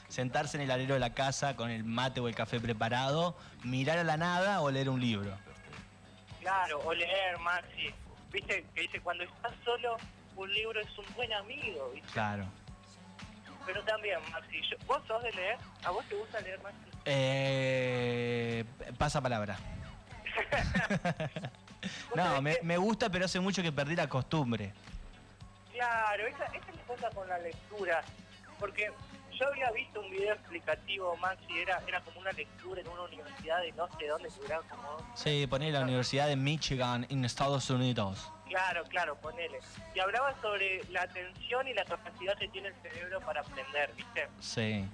Sentarse 0.08 0.58
en 0.58 0.64
el 0.64 0.72
alero 0.72 0.96
de 0.96 1.00
la 1.00 1.14
casa 1.14 1.56
con 1.56 1.70
el 1.70 1.84
mate 1.86 2.20
o 2.20 2.28
el 2.28 2.36
café 2.36 2.60
preparado, 2.60 3.38
mirar 3.64 3.98
a 4.00 4.04
la 4.04 4.18
nada 4.18 4.62
o 4.62 4.70
leer 4.72 4.90
un 4.90 5.00
libro. 5.00 5.38
claro, 6.42 6.80
o 6.84 6.94
leer, 6.94 7.38
Maxi. 7.40 7.94
Viste, 8.32 8.66
que 8.76 8.82
dice, 8.82 9.00
cuando 9.02 9.24
estás 9.24 9.54
solo, 9.64 9.98
un 10.36 10.54
libro 10.54 10.82
es 10.82 10.98
un 10.98 11.06
buen 11.16 11.32
amigo, 11.34 11.92
¿viste? 11.94 12.12
Claro. 12.12 12.46
Pero 13.66 13.84
también, 13.84 14.20
Maxi, 14.32 14.62
yo- 14.70 14.78
¿vos 14.88 15.02
sos 15.08 15.22
de 15.24 15.32
leer? 15.32 15.58
¿A 15.86 15.92
vos 15.92 16.04
te 16.08 16.16
gusta 16.16 16.42
leer, 16.42 16.60
Maxi? 16.62 16.91
Eh, 17.06 18.64
pasa 18.98 19.22
palabra. 19.22 19.58
No, 22.16 22.42
me, 22.42 22.58
me 22.62 22.78
gusta, 22.78 23.10
pero 23.10 23.26
hace 23.26 23.40
mucho 23.40 23.64
que 23.64 23.72
perdí 23.72 23.96
la 23.96 24.08
costumbre. 24.08 24.74
Claro, 25.74 26.28
esa, 26.28 26.46
esa 26.46 26.58
es 26.58 26.76
la 26.76 26.84
cosa 26.84 27.10
con 27.10 27.28
la 27.28 27.40
lectura. 27.40 28.04
Porque 28.60 28.92
yo 29.32 29.48
había 29.48 29.72
visto 29.72 30.00
un 30.00 30.12
video 30.12 30.34
explicativo, 30.34 31.16
Maxi, 31.18 31.60
era, 31.60 31.82
era 31.88 32.02
como 32.02 32.20
una 32.20 32.32
lectura 32.34 32.82
en 32.82 32.88
una 32.88 33.04
universidad 33.04 33.62
de 33.62 33.72
no 33.72 33.88
sé 33.98 34.08
dónde, 34.08 34.30
duraba 34.40 34.64
como... 34.70 34.98
Sí, 35.16 35.48
poné 35.48 35.72
la 35.72 35.82
Universidad 35.82 36.28
de 36.28 36.36
Michigan 36.36 37.08
en 37.10 37.26
Estados 37.26 37.70
Unidos. 37.70 38.32
Claro, 38.48 38.84
claro, 38.84 39.16
ponele. 39.16 39.60
Y 39.96 40.00
hablaba 40.00 40.36
sobre 40.42 40.84
la 40.92 41.04
atención 41.04 41.68
y 41.68 41.74
la 41.74 41.86
capacidad 41.86 42.38
que 42.38 42.48
tiene 42.50 42.68
el 42.68 42.76
cerebro 42.84 43.22
para 43.22 43.42
aprender, 43.42 43.92
¿viste? 43.96 44.28
Sí. 44.40 44.88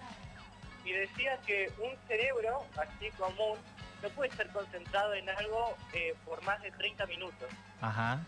Y 0.88 0.94
decía 0.94 1.38
que 1.46 1.70
un 1.80 1.92
cerebro 2.08 2.64
así 2.78 3.10
común 3.18 3.60
no 4.02 4.10
puede 4.10 4.30
estar 4.30 4.48
concentrado 4.54 5.14
en 5.16 5.28
algo 5.30 5.76
eh, 5.94 6.16
por 6.24 6.42
más 6.44 6.62
de 6.62 6.72
30 6.72 7.06
minutos 7.08 7.50
Ajá. 7.82 8.20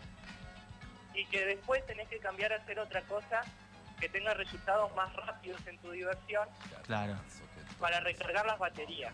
y 1.13 1.25
que 1.27 1.45
después 1.45 1.85
tenés 1.85 2.09
que 2.09 2.19
cambiar 2.19 2.51
a 2.51 2.57
hacer 2.57 2.77
otra 2.79 3.01
cosa 3.03 3.41
que 4.01 4.09
tenga 4.09 4.33
resultados 4.33 4.93
más 4.95 5.13
rápidos 5.15 5.65
en 5.67 5.77
tu 5.79 5.91
diversión 5.91 6.47
Claro. 6.85 7.15
para 7.79 7.99
recargar 8.01 8.45
las 8.45 8.59
baterías. 8.59 9.13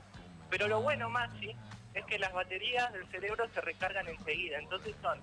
Pero 0.50 0.68
lo 0.68 0.82
bueno, 0.82 1.10
Maxi, 1.10 1.56
es 1.94 2.06
que 2.06 2.18
las 2.18 2.34
baterías 2.34 2.92
del 2.94 3.06
cerebro 3.10 3.48
se 3.54 3.62
recargan 3.62 4.08
enseguida. 4.08 4.58
Entonces 4.58 4.96
son 5.02 5.22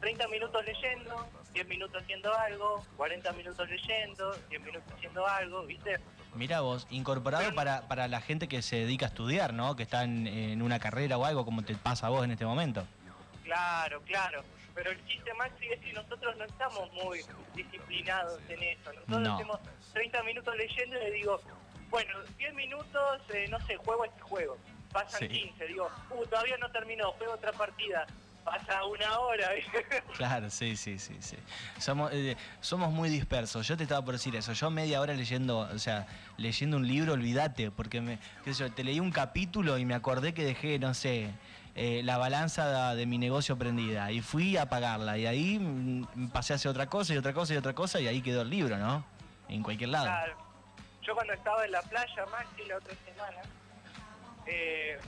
30 0.00 0.28
minutos 0.28 0.64
leyendo, 0.64 1.28
10 1.52 1.66
minutos 1.68 2.02
haciendo 2.02 2.34
algo, 2.34 2.84
40 2.96 3.32
minutos 3.32 3.68
leyendo, 3.68 4.32
10 4.48 4.62
minutos 4.62 4.92
haciendo 4.94 5.26
algo, 5.26 5.64
¿viste? 5.66 5.98
Mira 6.34 6.60
vos, 6.60 6.86
incorporado 6.90 7.54
para, 7.54 7.82
para 7.88 8.06
la 8.06 8.20
gente 8.20 8.48
que 8.48 8.62
se 8.62 8.76
dedica 8.76 9.06
a 9.06 9.08
estudiar, 9.08 9.52
¿no? 9.54 9.74
Que 9.76 9.82
está 9.82 10.04
en, 10.04 10.26
en 10.26 10.62
una 10.62 10.78
carrera 10.78 11.16
o 11.18 11.24
algo 11.24 11.44
como 11.44 11.62
te 11.62 11.74
pasa 11.74 12.06
a 12.06 12.10
vos 12.10 12.24
en 12.24 12.30
este 12.30 12.44
momento. 12.44 12.86
Claro, 13.44 14.00
claro. 14.02 14.44
Pero 14.74 14.90
el 14.92 15.04
chiste, 15.06 15.32
Maxi, 15.34 15.66
es 15.66 15.80
que 15.80 15.92
nosotros 15.92 16.36
no 16.36 16.44
estamos 16.44 16.92
muy 16.92 17.20
disciplinados 17.56 18.40
en 18.48 18.62
eso. 18.62 18.92
Nosotros 18.92 19.20
No. 19.20 19.34
hacemos 19.34 19.58
30 19.92 20.22
minutos 20.22 20.54
leyendo 20.56 20.96
y 20.96 21.00
le 21.00 21.10
digo, 21.12 21.40
bueno, 21.90 22.12
10 22.36 22.54
minutos, 22.54 23.20
eh, 23.34 23.46
no 23.50 23.58
sé, 23.66 23.76
juego 23.78 24.04
este 24.04 24.20
juego. 24.20 24.56
Pasan 24.92 25.20
Sí. 25.20 25.28
15, 25.28 25.66
digo, 25.66 25.90
uh, 26.10 26.24
todavía 26.26 26.56
no 26.58 26.70
terminó, 26.70 27.10
juego 27.12 27.32
otra 27.32 27.52
partida. 27.52 28.06
Pasa 28.50 28.84
una 28.84 29.18
hora. 29.18 29.50
Claro, 30.16 30.50
sí, 30.50 30.76
sí, 30.76 30.98
sí, 30.98 31.16
sí. 31.20 31.36
Somos, 31.78 32.10
eh, 32.12 32.36
somos 32.60 32.90
muy 32.90 33.08
dispersos. 33.08 33.66
Yo 33.66 33.76
te 33.76 33.84
estaba 33.84 34.04
por 34.04 34.14
decir 34.14 34.34
eso. 34.36 34.52
Yo 34.52 34.70
media 34.70 35.00
hora 35.00 35.14
leyendo, 35.14 35.60
o 35.60 35.78
sea, 35.78 36.06
leyendo 36.36 36.76
un 36.76 36.86
libro, 36.86 37.12
olvídate, 37.12 37.70
porque 37.70 38.00
me, 38.00 38.18
qué 38.44 38.54
sé 38.54 38.64
yo, 38.64 38.72
te 38.72 38.84
leí 38.84 39.00
un 39.00 39.12
capítulo 39.12 39.78
y 39.78 39.84
me 39.84 39.94
acordé 39.94 40.34
que 40.34 40.44
dejé, 40.44 40.78
no 40.78 40.94
sé, 40.94 41.30
eh, 41.74 42.02
la 42.02 42.18
balanza 42.18 42.94
de, 42.94 43.06
mi 43.06 43.18
negocio 43.18 43.56
prendida 43.56 44.10
y 44.10 44.20
fui 44.20 44.56
a 44.56 44.68
pagarla 44.68 45.16
y 45.16 45.26
ahí 45.26 45.58
mm, 45.60 46.30
pasé 46.30 46.52
a 46.52 46.56
hacer 46.56 46.70
otra 46.70 46.88
cosa 46.88 47.14
y 47.14 47.16
otra 47.16 47.32
cosa 47.32 47.54
y 47.54 47.56
otra 47.56 47.72
cosa 47.72 48.00
y 48.00 48.08
ahí 48.08 48.20
quedó 48.20 48.42
el 48.42 48.50
libro, 48.50 48.78
¿no? 48.78 49.04
En 49.48 49.62
cualquier 49.62 49.90
lado. 49.90 50.06
Claro. 50.06 50.36
Yo 51.02 51.14
cuando 51.14 51.32
estaba 51.32 51.64
en 51.64 51.72
la 51.72 51.82
playa, 51.82 52.26
Maxi, 52.32 52.64
la 52.66 52.76
otra 52.76 52.94
semana, 53.06 53.40
eh, 54.46 54.98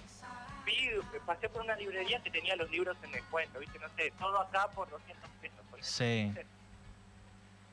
vi, 0.70 0.90
pasé 1.26 1.48
por 1.48 1.62
una 1.62 1.74
librería 1.76 2.20
que 2.22 2.30
tenía 2.30 2.56
los 2.56 2.70
libros 2.70 2.96
en 3.02 3.12
descuento, 3.12 3.58
¿viste? 3.58 3.78
No 3.78 3.88
sé, 3.96 4.12
todo 4.18 4.40
acá 4.40 4.68
por 4.68 4.88
200 4.90 5.30
pesos, 5.40 5.58
por. 5.70 5.82
Sí. 5.82 6.32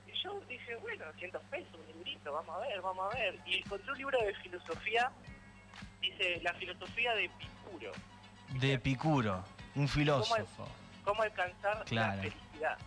Y 0.08 0.12
yo 0.24 0.40
dije, 0.48 0.76
bueno, 0.78 1.06
200 1.06 1.42
pesos, 1.44 1.74
un 1.76 1.88
librito, 1.98 2.32
vamos 2.34 2.56
a 2.56 2.60
ver, 2.60 2.82
vamos 2.82 3.14
a 3.14 3.18
ver. 3.18 3.40
Y 3.46 3.58
encontré 3.60 3.92
un 3.92 3.98
libro 3.98 4.20
de 4.20 4.34
filosofía, 4.36 5.12
dice, 6.02 6.40
la 6.42 6.54
filosofía 6.56 7.14
de 7.16 7.26
Epicuro, 7.26 7.92
De 8.60 8.74
Epicuro, 8.74 9.44
un 9.76 9.88
filósofo. 9.88 10.68
cómo 11.04 11.22
alcanzar 11.24 11.84
Claro. 11.86 12.16
la 12.18 12.22
felicidad. 12.30 12.78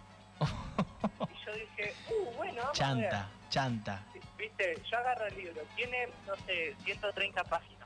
y 1.32 1.44
yo 1.46 1.52
dije, 1.54 1.94
uh, 2.10 2.36
bueno, 2.36 2.54
vamos 2.62 2.70
a 2.70 2.72
Chanta, 2.72 3.28
chanta. 3.50 4.02
Viste, 4.38 4.82
yo 4.90 4.96
agarro 4.98 5.26
el 5.26 5.36
libro, 5.36 5.62
tiene, 5.76 6.08
no 6.26 6.34
sé, 6.46 6.74
130 6.84 7.44
páginas. 7.44 7.80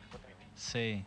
Sí. 0.54 1.04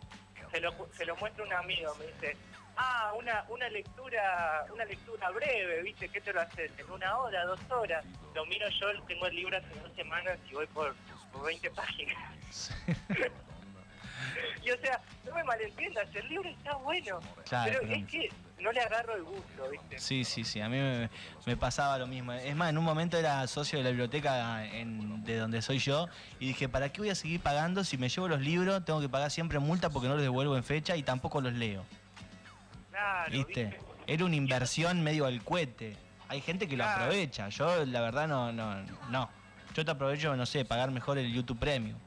Se 0.52 0.60
lo, 0.60 0.74
se 0.96 1.06
lo 1.06 1.16
muestra 1.18 1.44
un 1.44 1.54
amigo, 1.54 1.94
me 1.96 2.08
dice, 2.08 2.38
ah, 2.78 3.14
una, 3.18 3.46
una 3.50 3.70
lectura, 3.70 4.66
una 4.74 4.86
lectura 4.86 5.30
breve, 5.32 5.82
viste, 5.82 6.10
¿qué 6.10 6.22
te 6.22 6.34
lo 6.34 6.42
haces? 6.42 6.72
¿En 6.78 6.90
una 6.92 7.18
hora, 7.18 7.46
dos 7.46 7.60
horas? 7.70 8.06
Lo 8.34 8.46
miro 8.46 8.68
yo, 8.70 9.02
tengo 9.04 9.28
el 9.28 9.36
libro 9.36 9.58
hace 9.58 9.80
dos 9.80 9.92
semanas 9.96 10.38
y 10.50 10.54
voy 10.54 10.68
por, 10.68 10.96
por 11.32 11.46
20 11.46 11.70
páginas. 11.72 12.72
y 14.64 14.72
o 14.72 14.78
sea, 14.80 15.00
no 15.26 15.36
me 15.36 15.44
malentiendas, 15.44 16.08
el 16.14 16.28
libro 16.30 16.50
está 16.50 16.76
bueno, 16.76 17.20
Claro, 17.48 17.72
pero 17.72 17.82
pero- 17.82 17.94
es 17.96 18.06
que 18.08 18.30
no 18.60 18.72
le 18.72 18.82
agarro 18.82 19.16
el 19.16 19.24
gusto, 19.24 19.70
viste. 19.72 20.00
Sí, 20.00 20.24
sí, 20.24 20.44
sí, 20.44 20.60
a 20.62 20.68
mí 20.70 20.78
me, 20.78 21.10
me 21.46 21.56
pasaba 21.58 21.98
lo 21.98 22.08
mismo. 22.08 22.34
Es 22.34 22.56
más, 22.56 22.70
en 22.70 22.78
un 22.78 22.84
momento 22.84 23.18
era 23.18 23.46
socio 23.48 23.78
de 23.78 23.84
la 23.84 23.90
biblioteca 23.92 24.66
en- 24.66 25.24
de 25.24 25.38
donde 25.38 25.62
soy 25.62 25.78
yo 25.80 26.08
y 26.40 26.48
dije, 26.48 26.68
¿para 26.68 26.90
qué 26.90 27.02
voy 27.02 27.10
a 27.12 27.16
seguir 27.16 27.40
pagando 27.40 27.84
si 27.84 27.98
me 27.98 28.10
llevo 28.10 28.28
los 28.28 28.42
libros? 28.42 28.84
Tengo 28.84 29.00
que 29.00 29.10
pagar 29.10 29.30
siempre 29.32 29.60
multa 29.60 29.90
porque 29.90 30.08
no 30.08 30.16
los 30.16 30.24
devuelvo 30.24 30.58
en 30.58 30.64
fecha 30.64 30.96
y 30.98 31.04
tampoco 31.04 31.40
los 31.42 31.54
leo. 31.54 31.86
Claro, 32.90 33.32
¿Viste? 33.32 33.80
Era 34.08 34.26
una 34.26 34.36
inversión 34.36 35.04
medio 35.04 35.26
al 35.26 35.44
cohete. 35.44 35.96
Hay 36.30 36.42
gente 36.42 36.68
que 36.68 36.76
lo 36.76 36.84
aprovecha. 36.86 37.50
Yo, 37.50 37.86
la 37.86 38.02
verdad, 38.02 38.28
no, 38.28 38.52
no, 38.52 38.82
no. 39.10 39.30
Yo 39.76 39.86
te 39.86 39.92
aprovecho, 39.92 40.36
no 40.36 40.46
sé, 40.48 40.66
pagar 40.66 40.90
mejor 40.92 41.18
el 41.20 41.32
YouTube 41.32 41.60
Premium. 41.60 41.98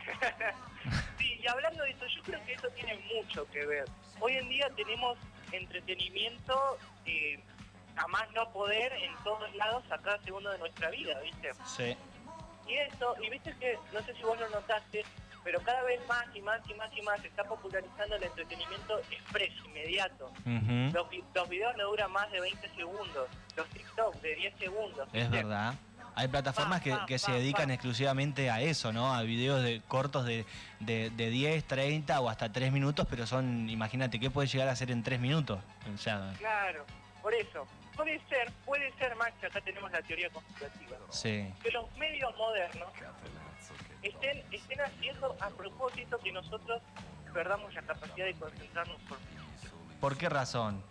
Y 1.42 1.48
hablando 1.48 1.82
de 1.84 1.90
eso, 1.90 2.06
yo 2.06 2.22
creo 2.22 2.44
que 2.44 2.52
eso 2.52 2.68
tiene 2.70 2.98
mucho 3.14 3.46
que 3.50 3.64
ver. 3.64 3.84
Hoy 4.20 4.36
en 4.36 4.48
día 4.48 4.68
tenemos 4.76 5.16
entretenimiento 5.52 6.78
eh, 7.06 7.40
a 7.96 8.06
más 8.08 8.30
no 8.32 8.50
poder 8.52 8.92
en 8.92 9.14
todos 9.24 9.54
lados 9.54 9.84
a 9.90 9.98
cada 9.98 10.20
segundo 10.22 10.50
de 10.50 10.58
nuestra 10.58 10.90
vida, 10.90 11.18
¿viste? 11.20 11.50
Sí. 11.64 11.96
Y 12.68 12.74
eso, 12.74 13.14
y 13.22 13.30
viste 13.30 13.54
que, 13.58 13.78
no 13.92 14.02
sé 14.02 14.14
si 14.14 14.22
vos 14.22 14.38
lo 14.38 14.48
notaste, 14.50 15.04
pero 15.42 15.60
cada 15.62 15.82
vez 15.82 16.06
más 16.06 16.24
y 16.34 16.42
más 16.42 16.60
y 16.68 16.74
más 16.74 16.90
y 16.94 17.02
más 17.02 17.20
se 17.22 17.28
está 17.28 17.44
popularizando 17.44 18.16
el 18.16 18.22
entretenimiento 18.22 18.98
express, 19.10 19.52
inmediato. 19.64 20.30
Los, 20.92 21.06
los 21.34 21.48
videos 21.48 21.76
no 21.76 21.88
duran 21.88 22.12
más 22.12 22.30
de 22.30 22.40
20 22.40 22.68
segundos, 22.74 23.28
los 23.56 23.68
TikTok 23.70 24.14
de 24.16 24.34
10 24.34 24.58
segundos. 24.58 25.08
Es 25.12 25.30
verdad. 25.30 25.74
Hay 26.14 26.28
plataformas 26.28 26.80
que, 26.80 27.18
se 27.18 27.32
dedican 27.32 27.70
exclusivamente 27.70 28.50
a 28.50 28.60
eso, 28.60 28.92
¿no? 28.92 29.14
A 29.14 29.22
videos 29.22 29.62
de 29.62 29.82
cortos 29.86 30.24
de, 30.24 30.44
de, 30.80 31.10
de 31.10 31.30
10, 31.30 31.64
30 31.64 32.20
o 32.20 32.28
hasta 32.28 32.52
3 32.52 32.72
minutos, 32.72 33.06
pero 33.08 33.26
son, 33.26 33.68
imagínate, 33.68 34.18
¿qué 34.20 34.30
puede 34.30 34.48
llegar 34.48 34.68
a 34.68 34.72
hacer 34.72 34.90
en 34.90 35.02
3 35.02 35.20
minutos? 35.20 35.60
O 35.92 35.98
sea, 35.98 36.32
Claro, 36.38 36.84
por 37.22 37.34
eso. 37.34 37.66
Puede 37.96 38.20
ser, 38.28 38.50
puede 38.64 38.92
ser, 38.98 39.14
Max, 39.16 39.32
acá 39.44 39.60
tenemos 39.60 39.90
la 39.92 40.00
teoría 40.02 40.30
conspirativa. 40.30 40.96
sí. 41.10 41.52
que 41.62 41.70
los 41.70 41.94
medios 41.96 42.34
modernos 42.36 42.88
estén, 44.02 44.42
estén 44.50 44.80
haciendo 44.80 45.36
a 45.40 45.50
propósito 45.50 46.18
que 46.18 46.32
nosotros 46.32 46.80
perdamos 47.32 47.74
la 47.74 47.82
capacidad 47.82 48.26
de 48.26 48.34
concentrarnos 48.34 48.96
por 49.02 49.18
¿Por 50.00 50.16
qué 50.16 50.30
razón? 50.30 50.82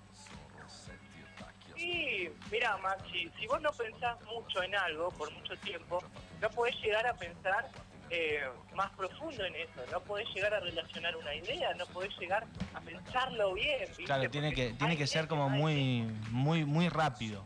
Y 1.79 2.29
mira, 2.51 2.77
Maxi, 2.77 3.31
si 3.39 3.47
vos 3.47 3.61
no 3.61 3.71
pensás 3.71 4.17
mucho 4.25 4.61
en 4.61 4.75
algo 4.75 5.09
por 5.11 5.31
mucho 5.31 5.55
tiempo, 5.57 6.03
no 6.41 6.49
podés 6.49 6.75
llegar 6.81 7.07
a 7.07 7.13
pensar 7.13 7.69
eh, 8.09 8.43
más 8.75 8.91
profundo 8.91 9.45
en 9.45 9.55
eso, 9.55 9.85
no 9.89 10.01
podés 10.01 10.27
llegar 10.33 10.53
a 10.53 10.59
relacionar 10.59 11.15
una 11.15 11.33
idea, 11.33 11.73
no 11.75 11.85
podés 11.87 12.11
llegar 12.19 12.45
a 12.73 12.81
pensarlo 12.81 13.53
bien. 13.53 13.87
¿viste? 13.87 14.03
Claro, 14.03 14.29
tiene 14.29 14.49
Porque 14.49 14.69
que, 14.71 14.73
tiene 14.73 14.97
que 14.97 15.07
ser 15.07 15.27
como 15.27 15.49
muy, 15.49 16.01
muy, 16.29 16.65
muy 16.65 16.89
rápido. 16.89 17.45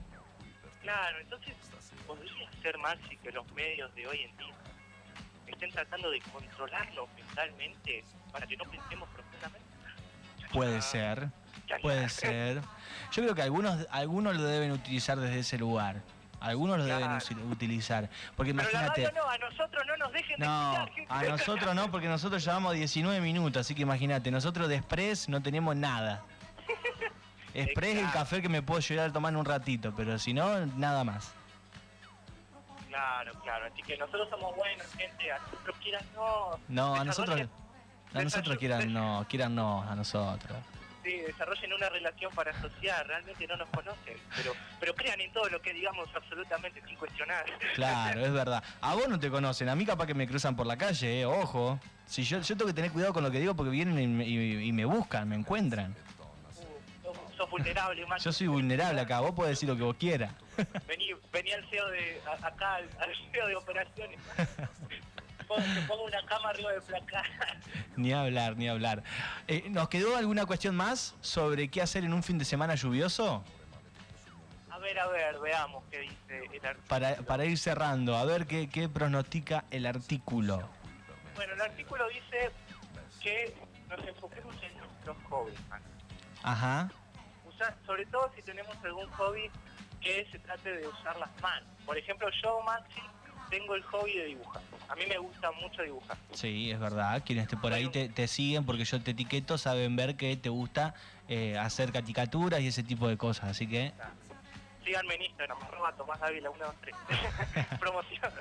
Claro, 0.81 1.19
entonces 1.19 1.53
podría 2.07 2.51
ser, 2.61 2.77
Maxi, 2.79 3.17
que 3.17 3.31
los 3.31 3.49
medios 3.53 3.93
de 3.93 4.07
hoy 4.07 4.21
en 4.23 4.37
día 4.37 4.55
estén 5.45 5.71
tratando 5.71 6.09
de 6.09 6.19
controlarnos 6.21 7.07
mentalmente 7.15 8.03
para 8.31 8.47
que 8.47 8.57
no 8.57 8.65
pensemos 8.65 9.07
profundamente. 9.09 9.67
Puede 10.51 10.81
ser. 10.81 11.29
Puede 11.81 12.09
ser. 12.09 12.61
Yo 13.11 13.23
creo 13.23 13.35
que 13.35 13.41
algunos, 13.41 13.87
algunos 13.91 14.35
lo 14.35 14.43
deben 14.43 14.71
utilizar 14.71 15.19
desde 15.19 15.39
ese 15.39 15.57
lugar. 15.57 16.01
Algunos 16.39 16.77
lo 16.77 16.83
deben 16.83 17.07
Claro. 17.19 17.45
utilizar. 17.49 18.09
Porque 18.35 18.53
Pero 18.53 18.69
la 18.71 18.81
imagínate. 18.85 19.13
no, 19.13 19.29
a 19.29 19.37
nosotros 19.37 19.83
no 19.87 19.95
nos 19.97 20.11
dejen 20.11 20.39
de 20.39 20.45
No, 20.45 20.83
escuchar, 20.83 21.05
a 21.09 21.23
nosotros 21.29 21.75
no, 21.75 21.89
porque 21.91 22.07
nosotros 22.09 22.43
llevamos 22.43 22.73
19 22.73 23.21
minutos, 23.21 23.61
así 23.61 23.73
que 23.73 23.83
imagínate, 23.83 24.29
nosotros 24.29 24.67
de 24.67 24.75
Express 24.75 25.29
no 25.29 25.41
tenemos 25.41 25.75
nada. 25.77 26.21
Express 27.53 27.91
el 27.91 27.97
Exacto. 27.99 28.19
café 28.19 28.41
que 28.41 28.49
me 28.49 28.61
puedo 28.61 28.81
llegar 28.81 29.09
a 29.09 29.13
tomar 29.13 29.31
en 29.31 29.37
un 29.37 29.45
ratito, 29.45 29.93
pero 29.95 30.17
si 30.19 30.33
no, 30.33 30.65
nada 30.65 31.03
más. 31.05 31.31
Claro, 32.89 33.31
claro. 33.41 33.65
Así 33.71 33.81
que 33.81 33.97
nosotros 33.97 34.27
somos 34.29 34.55
buenos, 34.55 34.85
gente. 34.95 35.31
A 35.31 35.39
nosotros 35.39 35.75
quieran 35.81 36.03
no. 36.15 36.59
No, 36.67 36.95
a 36.95 37.03
nosotros, 37.03 37.41
a 38.13 38.21
nosotros 38.21 38.57
quieran 38.57 38.91
no, 38.93 39.25
quieran 39.29 39.55
no, 39.55 39.81
a 39.83 39.95
nosotros. 39.95 40.57
Sí, 41.03 41.17
desarrollen 41.17 41.73
una 41.73 41.89
relación 41.89 42.33
para 42.33 42.51
asociar. 42.51 43.05
Realmente 43.07 43.45
no 43.47 43.57
nos 43.57 43.67
conocen. 43.69 44.15
Pero 44.37 44.53
pero 44.79 44.95
crean 44.95 45.19
en 45.19 45.31
todo 45.33 45.49
lo 45.49 45.61
que 45.61 45.73
digamos 45.73 46.07
absolutamente 46.15 46.81
sin 46.87 46.95
cuestionar. 46.95 47.45
Claro, 47.75 48.25
es 48.25 48.31
verdad. 48.31 48.63
A 48.81 48.95
vos 48.95 49.07
no 49.09 49.19
te 49.19 49.29
conocen, 49.29 49.67
a 49.69 49.75
mí 49.75 49.85
capaz 49.85 50.07
que 50.07 50.13
me 50.13 50.27
cruzan 50.27 50.55
por 50.55 50.65
la 50.65 50.77
calle, 50.77 51.21
eh, 51.21 51.25
ojo. 51.25 51.79
Si 52.05 52.23
yo, 52.23 52.39
yo 52.39 52.55
tengo 52.55 52.67
que 52.67 52.73
tener 52.73 52.91
cuidado 52.91 53.13
con 53.13 53.23
lo 53.23 53.31
que 53.31 53.39
digo 53.39 53.53
porque 53.55 53.71
vienen 53.71 53.99
y 53.99 54.07
me, 54.07 54.25
y- 54.25 54.67
y 54.67 54.71
me 54.71 54.85
buscan, 54.85 55.27
me 55.27 55.35
encuentran. 55.35 55.95
Uh, 57.03 57.35
sos- 57.37 57.49
vulnerable, 57.49 58.05
Maxi. 58.05 58.25
Yo 58.25 58.31
soy 58.33 58.47
vulnerable 58.47 59.01
acá, 59.01 59.19
vos 59.19 59.31
podés 59.31 59.51
decir 59.51 59.67
lo 59.69 59.75
que 59.75 59.83
vos 59.83 59.95
quieras. 59.97 60.33
Vení, 60.87 61.11
vení 61.31 61.51
al 61.51 61.67
CEO 61.69 61.87
de, 61.89 62.21
a- 62.27 62.47
acá, 62.47 62.75
al, 62.75 62.89
al 62.99 63.13
CEO 63.31 63.47
de 63.47 63.55
operaciones. 63.55 64.19
Una 65.57 66.25
cama 66.25 66.49
arriba 66.49 66.71
del 66.71 66.81
placar. 66.81 67.25
Ni 67.95 68.11
hablar, 68.13 68.57
ni 68.57 68.67
hablar. 68.67 69.03
Eh, 69.47 69.65
¿Nos 69.69 69.87
quedó 69.89 70.15
alguna 70.17 70.45
cuestión 70.45 70.75
más 70.75 71.13
sobre 71.21 71.69
qué 71.69 71.81
hacer 71.81 72.03
en 72.03 72.13
un 72.13 72.23
fin 72.23 72.37
de 72.39 72.45
semana 72.45 72.73
lluvioso? 72.75 73.43
A 74.71 74.77
ver, 74.79 74.99
a 74.99 75.07
ver, 75.07 75.39
veamos 75.39 75.83
qué 75.91 75.99
dice 75.99 76.39
el 76.51 76.65
artículo. 76.65 76.87
Para, 76.87 77.15
para 77.17 77.45
ir 77.45 77.57
cerrando, 77.57 78.17
a 78.17 78.25
ver 78.25 78.47
qué, 78.47 78.67
qué 78.67 78.89
pronostica 78.89 79.63
el 79.71 79.85
artículo. 79.85 80.67
Bueno, 81.35 81.53
el 81.53 81.61
artículo 81.61 82.07
dice 82.09 82.51
que 83.21 83.55
nos 83.89 84.05
enfoquemos 84.07 84.55
en 84.63 84.77
nuestros 84.77 85.17
hobbies. 85.29 85.59
Ajá. 86.41 86.89
Usar- 87.47 87.75
sobre 87.85 88.05
todo 88.07 88.31
si 88.35 88.41
tenemos 88.41 88.75
algún 88.83 89.07
hobby 89.11 89.49
que 90.01 90.27
se 90.31 90.39
trate 90.39 90.77
de 90.77 90.87
usar 90.87 91.17
las 91.17 91.29
manos. 91.41 91.69
Por 91.85 91.97
ejemplo, 91.97 92.27
yo, 92.43 92.59
Maxi, 92.63 93.01
tengo 93.49 93.75
el 93.75 93.83
hobby 93.83 94.17
de 94.17 94.25
dibujar. 94.25 94.61
A 94.93 94.95
mí 94.95 95.07
me 95.07 95.17
gusta 95.17 95.49
mucho 95.53 95.81
dibujar. 95.81 96.15
Sí, 96.33 96.69
es 96.69 96.79
verdad. 96.79 97.23
Quienes 97.25 97.47
te, 97.47 97.57
por 97.57 97.73
ahí 97.73 97.89
te, 97.89 98.09
te 98.09 98.27
siguen 98.27 98.63
porque 98.63 98.85
yo 98.85 99.01
te 99.01 99.09
etiqueto 99.09 99.57
saben 99.57 99.95
ver 99.95 100.15
que 100.15 100.37
te 100.37 100.49
gusta 100.49 100.93
eh, 101.27 101.57
hacer 101.57 101.91
caricaturas 101.91 102.61
y 102.61 102.67
ese 102.67 102.83
tipo 102.83 103.07
de 103.07 103.17
cosas. 103.17 103.49
Así 103.49 103.65
que 103.65 103.91
Síganme 104.85 105.15
en 105.15 105.23
Instagram, 105.23 105.57
arroba 105.63 105.93
Tomás 105.93 106.19
Dávila 106.19 106.51
123. 106.51 107.79
Promoción. 107.79 108.31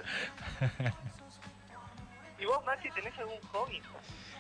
¿Y 2.39 2.45
vos, 2.45 2.63
Maxi, 2.67 2.91
tenés 2.91 3.19
algún 3.19 3.41
hobby? 3.51 3.81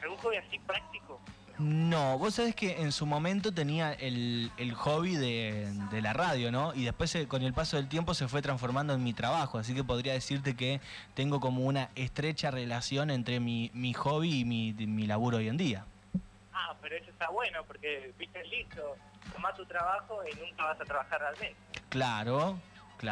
¿Algún 0.02 0.18
hobby 0.18 0.36
así 0.36 0.58
práctico? 0.58 1.18
No, 1.62 2.18
vos 2.18 2.34
sabés 2.34 2.56
que 2.56 2.82
en 2.82 2.90
su 2.90 3.06
momento 3.06 3.54
tenía 3.54 3.92
el, 3.92 4.50
el 4.56 4.74
hobby 4.74 5.14
de, 5.14 5.72
de 5.92 6.02
la 6.02 6.12
radio, 6.12 6.50
¿no? 6.50 6.74
Y 6.74 6.84
después 6.84 7.14
eh, 7.14 7.28
con 7.28 7.42
el 7.42 7.52
paso 7.52 7.76
del 7.76 7.88
tiempo 7.88 8.14
se 8.14 8.26
fue 8.26 8.42
transformando 8.42 8.94
en 8.94 9.04
mi 9.04 9.12
trabajo, 9.12 9.58
así 9.58 9.72
que 9.72 9.84
podría 9.84 10.12
decirte 10.12 10.56
que 10.56 10.80
tengo 11.14 11.38
como 11.38 11.62
una 11.62 11.90
estrecha 11.94 12.50
relación 12.50 13.10
entre 13.10 13.38
mi, 13.38 13.70
mi 13.74 13.92
hobby 13.92 14.40
y 14.40 14.44
mi, 14.44 14.72
mi 14.72 15.06
laburo 15.06 15.36
hoy 15.38 15.48
en 15.48 15.56
día. 15.56 15.84
Ah, 16.52 16.74
pero 16.82 16.96
eso 16.96 17.10
está 17.10 17.30
bueno 17.30 17.60
porque, 17.64 18.12
viste, 18.18 18.42
listo, 18.46 18.96
tomás 19.32 19.54
tu 19.54 19.64
trabajo 19.64 20.18
y 20.26 20.34
nunca 20.40 20.64
vas 20.64 20.80
a 20.80 20.84
trabajar 20.84 21.20
realmente. 21.20 21.56
Claro, 21.90 22.58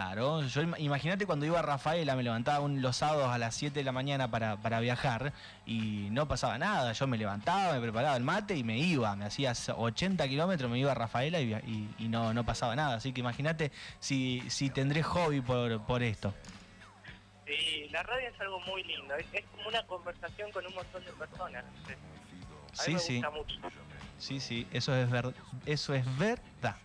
claro. 0.00 0.40
Yo 0.46 0.62
im- 0.62 0.76
imagínate 0.78 1.26
cuando 1.26 1.44
iba 1.46 1.58
a 1.58 1.62
Rafaela, 1.62 2.14
me 2.14 2.22
levantaba 2.22 2.60
un- 2.60 2.80
los 2.80 2.96
sábados 2.96 3.28
a 3.28 3.38
las 3.38 3.56
7 3.56 3.80
de 3.80 3.84
la 3.84 3.90
mañana 3.90 4.30
para, 4.30 4.56
para 4.56 4.78
viajar 4.78 5.32
y 5.66 6.06
no 6.12 6.28
pasaba 6.28 6.56
nada. 6.58 6.92
Yo 6.92 7.08
me 7.08 7.18
levantaba, 7.18 7.74
me 7.74 7.80
preparaba 7.80 8.16
el 8.16 8.22
mate 8.22 8.54
y 8.56 8.62
me 8.62 8.78
iba. 8.78 9.16
Me 9.16 9.24
hacía 9.24 9.52
80 9.76 10.28
kilómetros, 10.28 10.70
me 10.70 10.78
iba 10.78 10.92
a 10.92 10.94
Rafaela 10.94 11.40
y, 11.40 11.46
via- 11.46 11.62
y- 11.66 11.88
y 11.98 12.08
no, 12.08 12.32
no 12.32 12.44
pasaba 12.44 12.76
nada. 12.76 12.94
Así 12.96 13.12
que 13.12 13.18
imagínate 13.20 13.72
si, 13.98 14.42
si 14.48 14.70
tendré 14.70 15.02
hobby 15.02 15.40
por, 15.40 15.84
por 15.86 16.04
esto. 16.04 16.32
Sí, 17.46 17.88
la 17.90 18.04
radio 18.04 18.28
es 18.28 18.40
algo 18.40 18.60
muy 18.60 18.84
lindo, 18.84 19.12
es, 19.16 19.26
es 19.32 19.44
como 19.46 19.68
una 19.68 19.82
conversación 19.86 20.52
con 20.52 20.64
un 20.64 20.72
montón 20.72 21.04
de 21.04 21.10
personas. 21.14 21.64
¿viste? 21.74 21.94
A 21.94 21.96
mí 21.96 21.98
Sí, 22.72 22.92
me 22.92 22.98
sí. 23.00 23.22
mucho. 23.34 23.56
Sí, 24.18 24.38
sí, 24.38 24.68
eso 24.72 24.94
es, 24.94 25.10
ver, 25.10 25.34
eso 25.66 25.94
es 25.94 26.04
verdad. 26.18 26.76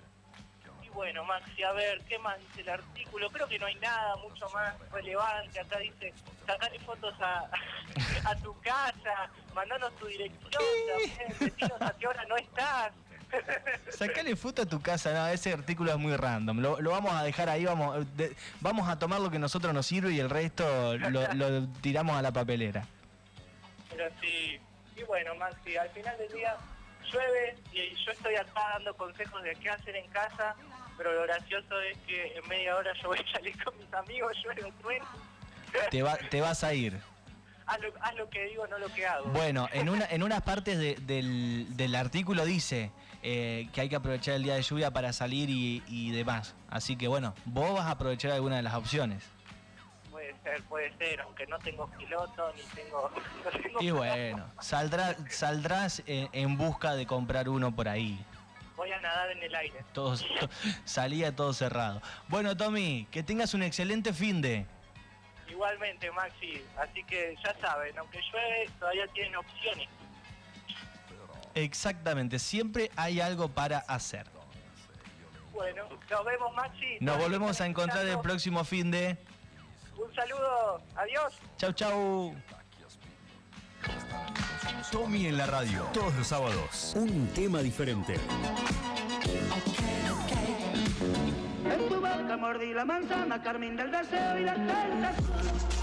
Bueno, 0.95 1.23
Maxi, 1.25 1.61
a 1.61 1.73
ver, 1.73 2.01
¿qué 2.07 2.17
más 2.19 2.39
dice 2.39 2.61
el 2.61 2.69
artículo? 2.69 3.29
Creo 3.29 3.47
que 3.47 3.59
no 3.59 3.65
hay 3.65 3.75
nada 3.75 4.15
mucho 4.17 4.49
más 4.51 4.73
relevante. 4.91 5.59
Acá 5.59 5.77
dice, 5.79 6.13
sacarle 6.47 6.79
fotos 6.79 7.13
a, 7.21 7.49
a 8.29 8.35
tu 8.37 8.57
casa, 8.61 9.29
mandanos 9.53 9.93
tu 9.97 10.07
dirección 10.07 10.63
también, 10.87 11.39
decinos 11.39 11.81
a 11.81 11.93
qué 11.99 12.07
hora 12.07 12.23
no 12.27 12.37
estás. 12.37 12.93
Sacale 13.89 14.35
foto 14.37 14.61
a 14.61 14.65
tu 14.65 14.81
casa, 14.81 15.11
no, 15.13 15.27
ese 15.27 15.51
artículo 15.51 15.91
es 15.91 15.97
muy 15.97 16.15
random. 16.15 16.59
Lo, 16.59 16.79
lo 16.79 16.91
vamos 16.91 17.13
a 17.13 17.23
dejar 17.23 17.49
ahí, 17.49 17.65
vamos, 17.65 18.05
de- 18.15 18.33
vamos 18.61 18.87
a 18.87 18.97
tomar 18.97 19.19
lo 19.19 19.29
que 19.29 19.39
nosotros 19.39 19.73
nos 19.73 19.85
sirve 19.85 20.11
y 20.13 20.19
el 20.21 20.29
resto 20.29 20.97
lo, 20.97 21.33
lo 21.33 21.67
tiramos 21.81 22.15
a 22.15 22.21
la 22.21 22.31
papelera. 22.31 22.85
Pero 23.89 24.09
sí, 24.21 24.59
y 24.95 25.03
bueno, 25.03 25.35
Maxi, 25.35 25.75
al 25.75 25.89
final 25.89 26.17
del 26.17 26.31
día 26.31 26.55
llueve 27.11 27.55
y 27.73 27.93
yo 28.05 28.11
estoy 28.11 28.35
acá 28.35 28.61
dando 28.75 28.95
consejos 28.95 29.43
de 29.43 29.55
qué 29.55 29.69
hacer 29.69 29.95
en 29.95 30.07
casa, 30.11 30.55
pero 30.97 31.13
lo 31.13 31.21
gracioso 31.23 31.79
es 31.81 31.97
que 32.07 32.37
en 32.37 32.47
media 32.47 32.75
hora 32.75 32.91
yo 33.01 33.09
voy 33.09 33.19
a 33.19 33.31
salir 33.31 33.63
con 33.63 33.77
mis 33.77 33.93
amigos, 33.93 34.33
llueve 34.43 34.63
un 34.65 34.71
trueno. 34.79 35.05
Te, 35.91 36.01
va- 36.03 36.17
te 36.17 36.41
vas 36.41 36.63
a 36.63 36.73
ir. 36.73 36.99
Haz 37.67 37.79
lo, 37.79 37.87
haz 37.99 38.15
lo 38.15 38.29
que 38.29 38.45
digo, 38.45 38.67
no 38.67 38.77
lo 38.77 38.87
que 38.93 39.07
hago. 39.07 39.25
Bueno, 39.31 39.67
en, 39.73 39.89
una, 39.89 40.05
en 40.05 40.21
unas 40.21 40.43
partes 40.43 40.77
de- 40.77 40.95
del, 41.01 41.75
del 41.75 41.95
artículo 41.95 42.45
dice 42.45 42.91
eh, 43.23 43.67
que 43.73 43.81
hay 43.81 43.89
que 43.89 43.95
aprovechar 43.95 44.35
el 44.35 44.43
día 44.43 44.53
de 44.53 44.61
lluvia 44.61 44.91
para 44.91 45.11
salir 45.13 45.49
y, 45.49 45.81
y 45.87 46.11
demás. 46.11 46.53
Así 46.69 46.95
que 46.95 47.07
bueno, 47.07 47.33
vos 47.45 47.73
vas 47.73 47.87
a 47.87 47.91
aprovechar 47.91 48.31
alguna 48.33 48.57
de 48.57 48.61
las 48.61 48.75
opciones. 48.75 49.23
Puede 50.11 50.35
ser, 50.43 50.61
puede 50.63 50.95
ser, 50.97 51.21
aunque 51.21 51.47
no 51.47 51.57
tengo 51.57 51.87
piloto 51.97 52.53
ni 52.55 52.61
tengo... 52.83 53.09
no 53.43 53.59
tengo 53.59 53.81
Y 53.81 53.89
bueno, 53.89 54.45
saldrá, 54.61 55.15
saldrás 55.31 56.03
en, 56.05 56.29
en 56.33 56.57
busca 56.57 56.95
de 56.95 57.07
comprar 57.07 57.49
uno 57.49 57.75
por 57.75 57.89
ahí. 57.89 58.23
Voy 58.75 58.91
a 58.91 58.99
nadar 58.99 59.31
en 59.31 59.41
el 59.43 59.55
aire. 59.55 59.83
Todo, 59.93 60.17
to- 60.39 60.49
salía 60.83 61.35
todo 61.35 61.53
cerrado. 61.53 62.01
Bueno, 62.27 62.55
Tommy, 62.57 63.07
que 63.11 63.23
tengas 63.23 63.53
un 63.53 63.63
excelente 63.63 64.13
fin 64.13 64.41
de. 64.41 64.65
Igualmente, 65.49 66.11
Maxi, 66.11 66.61
así 66.77 67.03
que 67.05 67.35
ya 67.43 67.55
saben, 67.61 67.97
aunque 67.97 68.19
llueve, 68.31 68.69
todavía 68.79 69.07
tienen 69.13 69.35
opciones. 69.37 69.87
Exactamente, 71.53 72.39
siempre 72.39 72.91
hay 72.97 73.21
algo 73.21 73.47
para 73.49 73.77
hacer. 73.79 74.27
Bueno, 75.53 75.87
nos 76.09 76.25
vemos, 76.25 76.53
Maxi. 76.53 76.97
Nos 76.99 77.17
volvemos 77.17 77.61
a 77.61 77.65
encontrar 77.65 78.05
el 78.05 78.19
próximo 78.19 78.65
fin 78.65 78.91
de. 78.91 79.17
Un 79.97 80.13
saludo, 80.13 80.81
adiós. 80.97 81.33
Chau, 81.57 81.71
chau. 81.71 82.35
Tommy 84.91 85.27
en 85.27 85.37
la 85.37 85.45
radio, 85.45 85.83
todos 85.93 86.15
los 86.15 86.27
sábados. 86.27 86.93
Un 86.95 87.27
tema 87.35 87.59
diferente. 87.59 88.15
En 91.65 91.89
tu 91.89 91.95
boca 91.95 92.37
mordí 92.37 92.73
la 92.73 92.85
manzana, 92.85 93.41
carmín 93.41 93.75
del 93.75 93.91
deseo 93.91 94.39
y 94.39 94.43
la 94.43 94.55
tentación. 94.55 95.75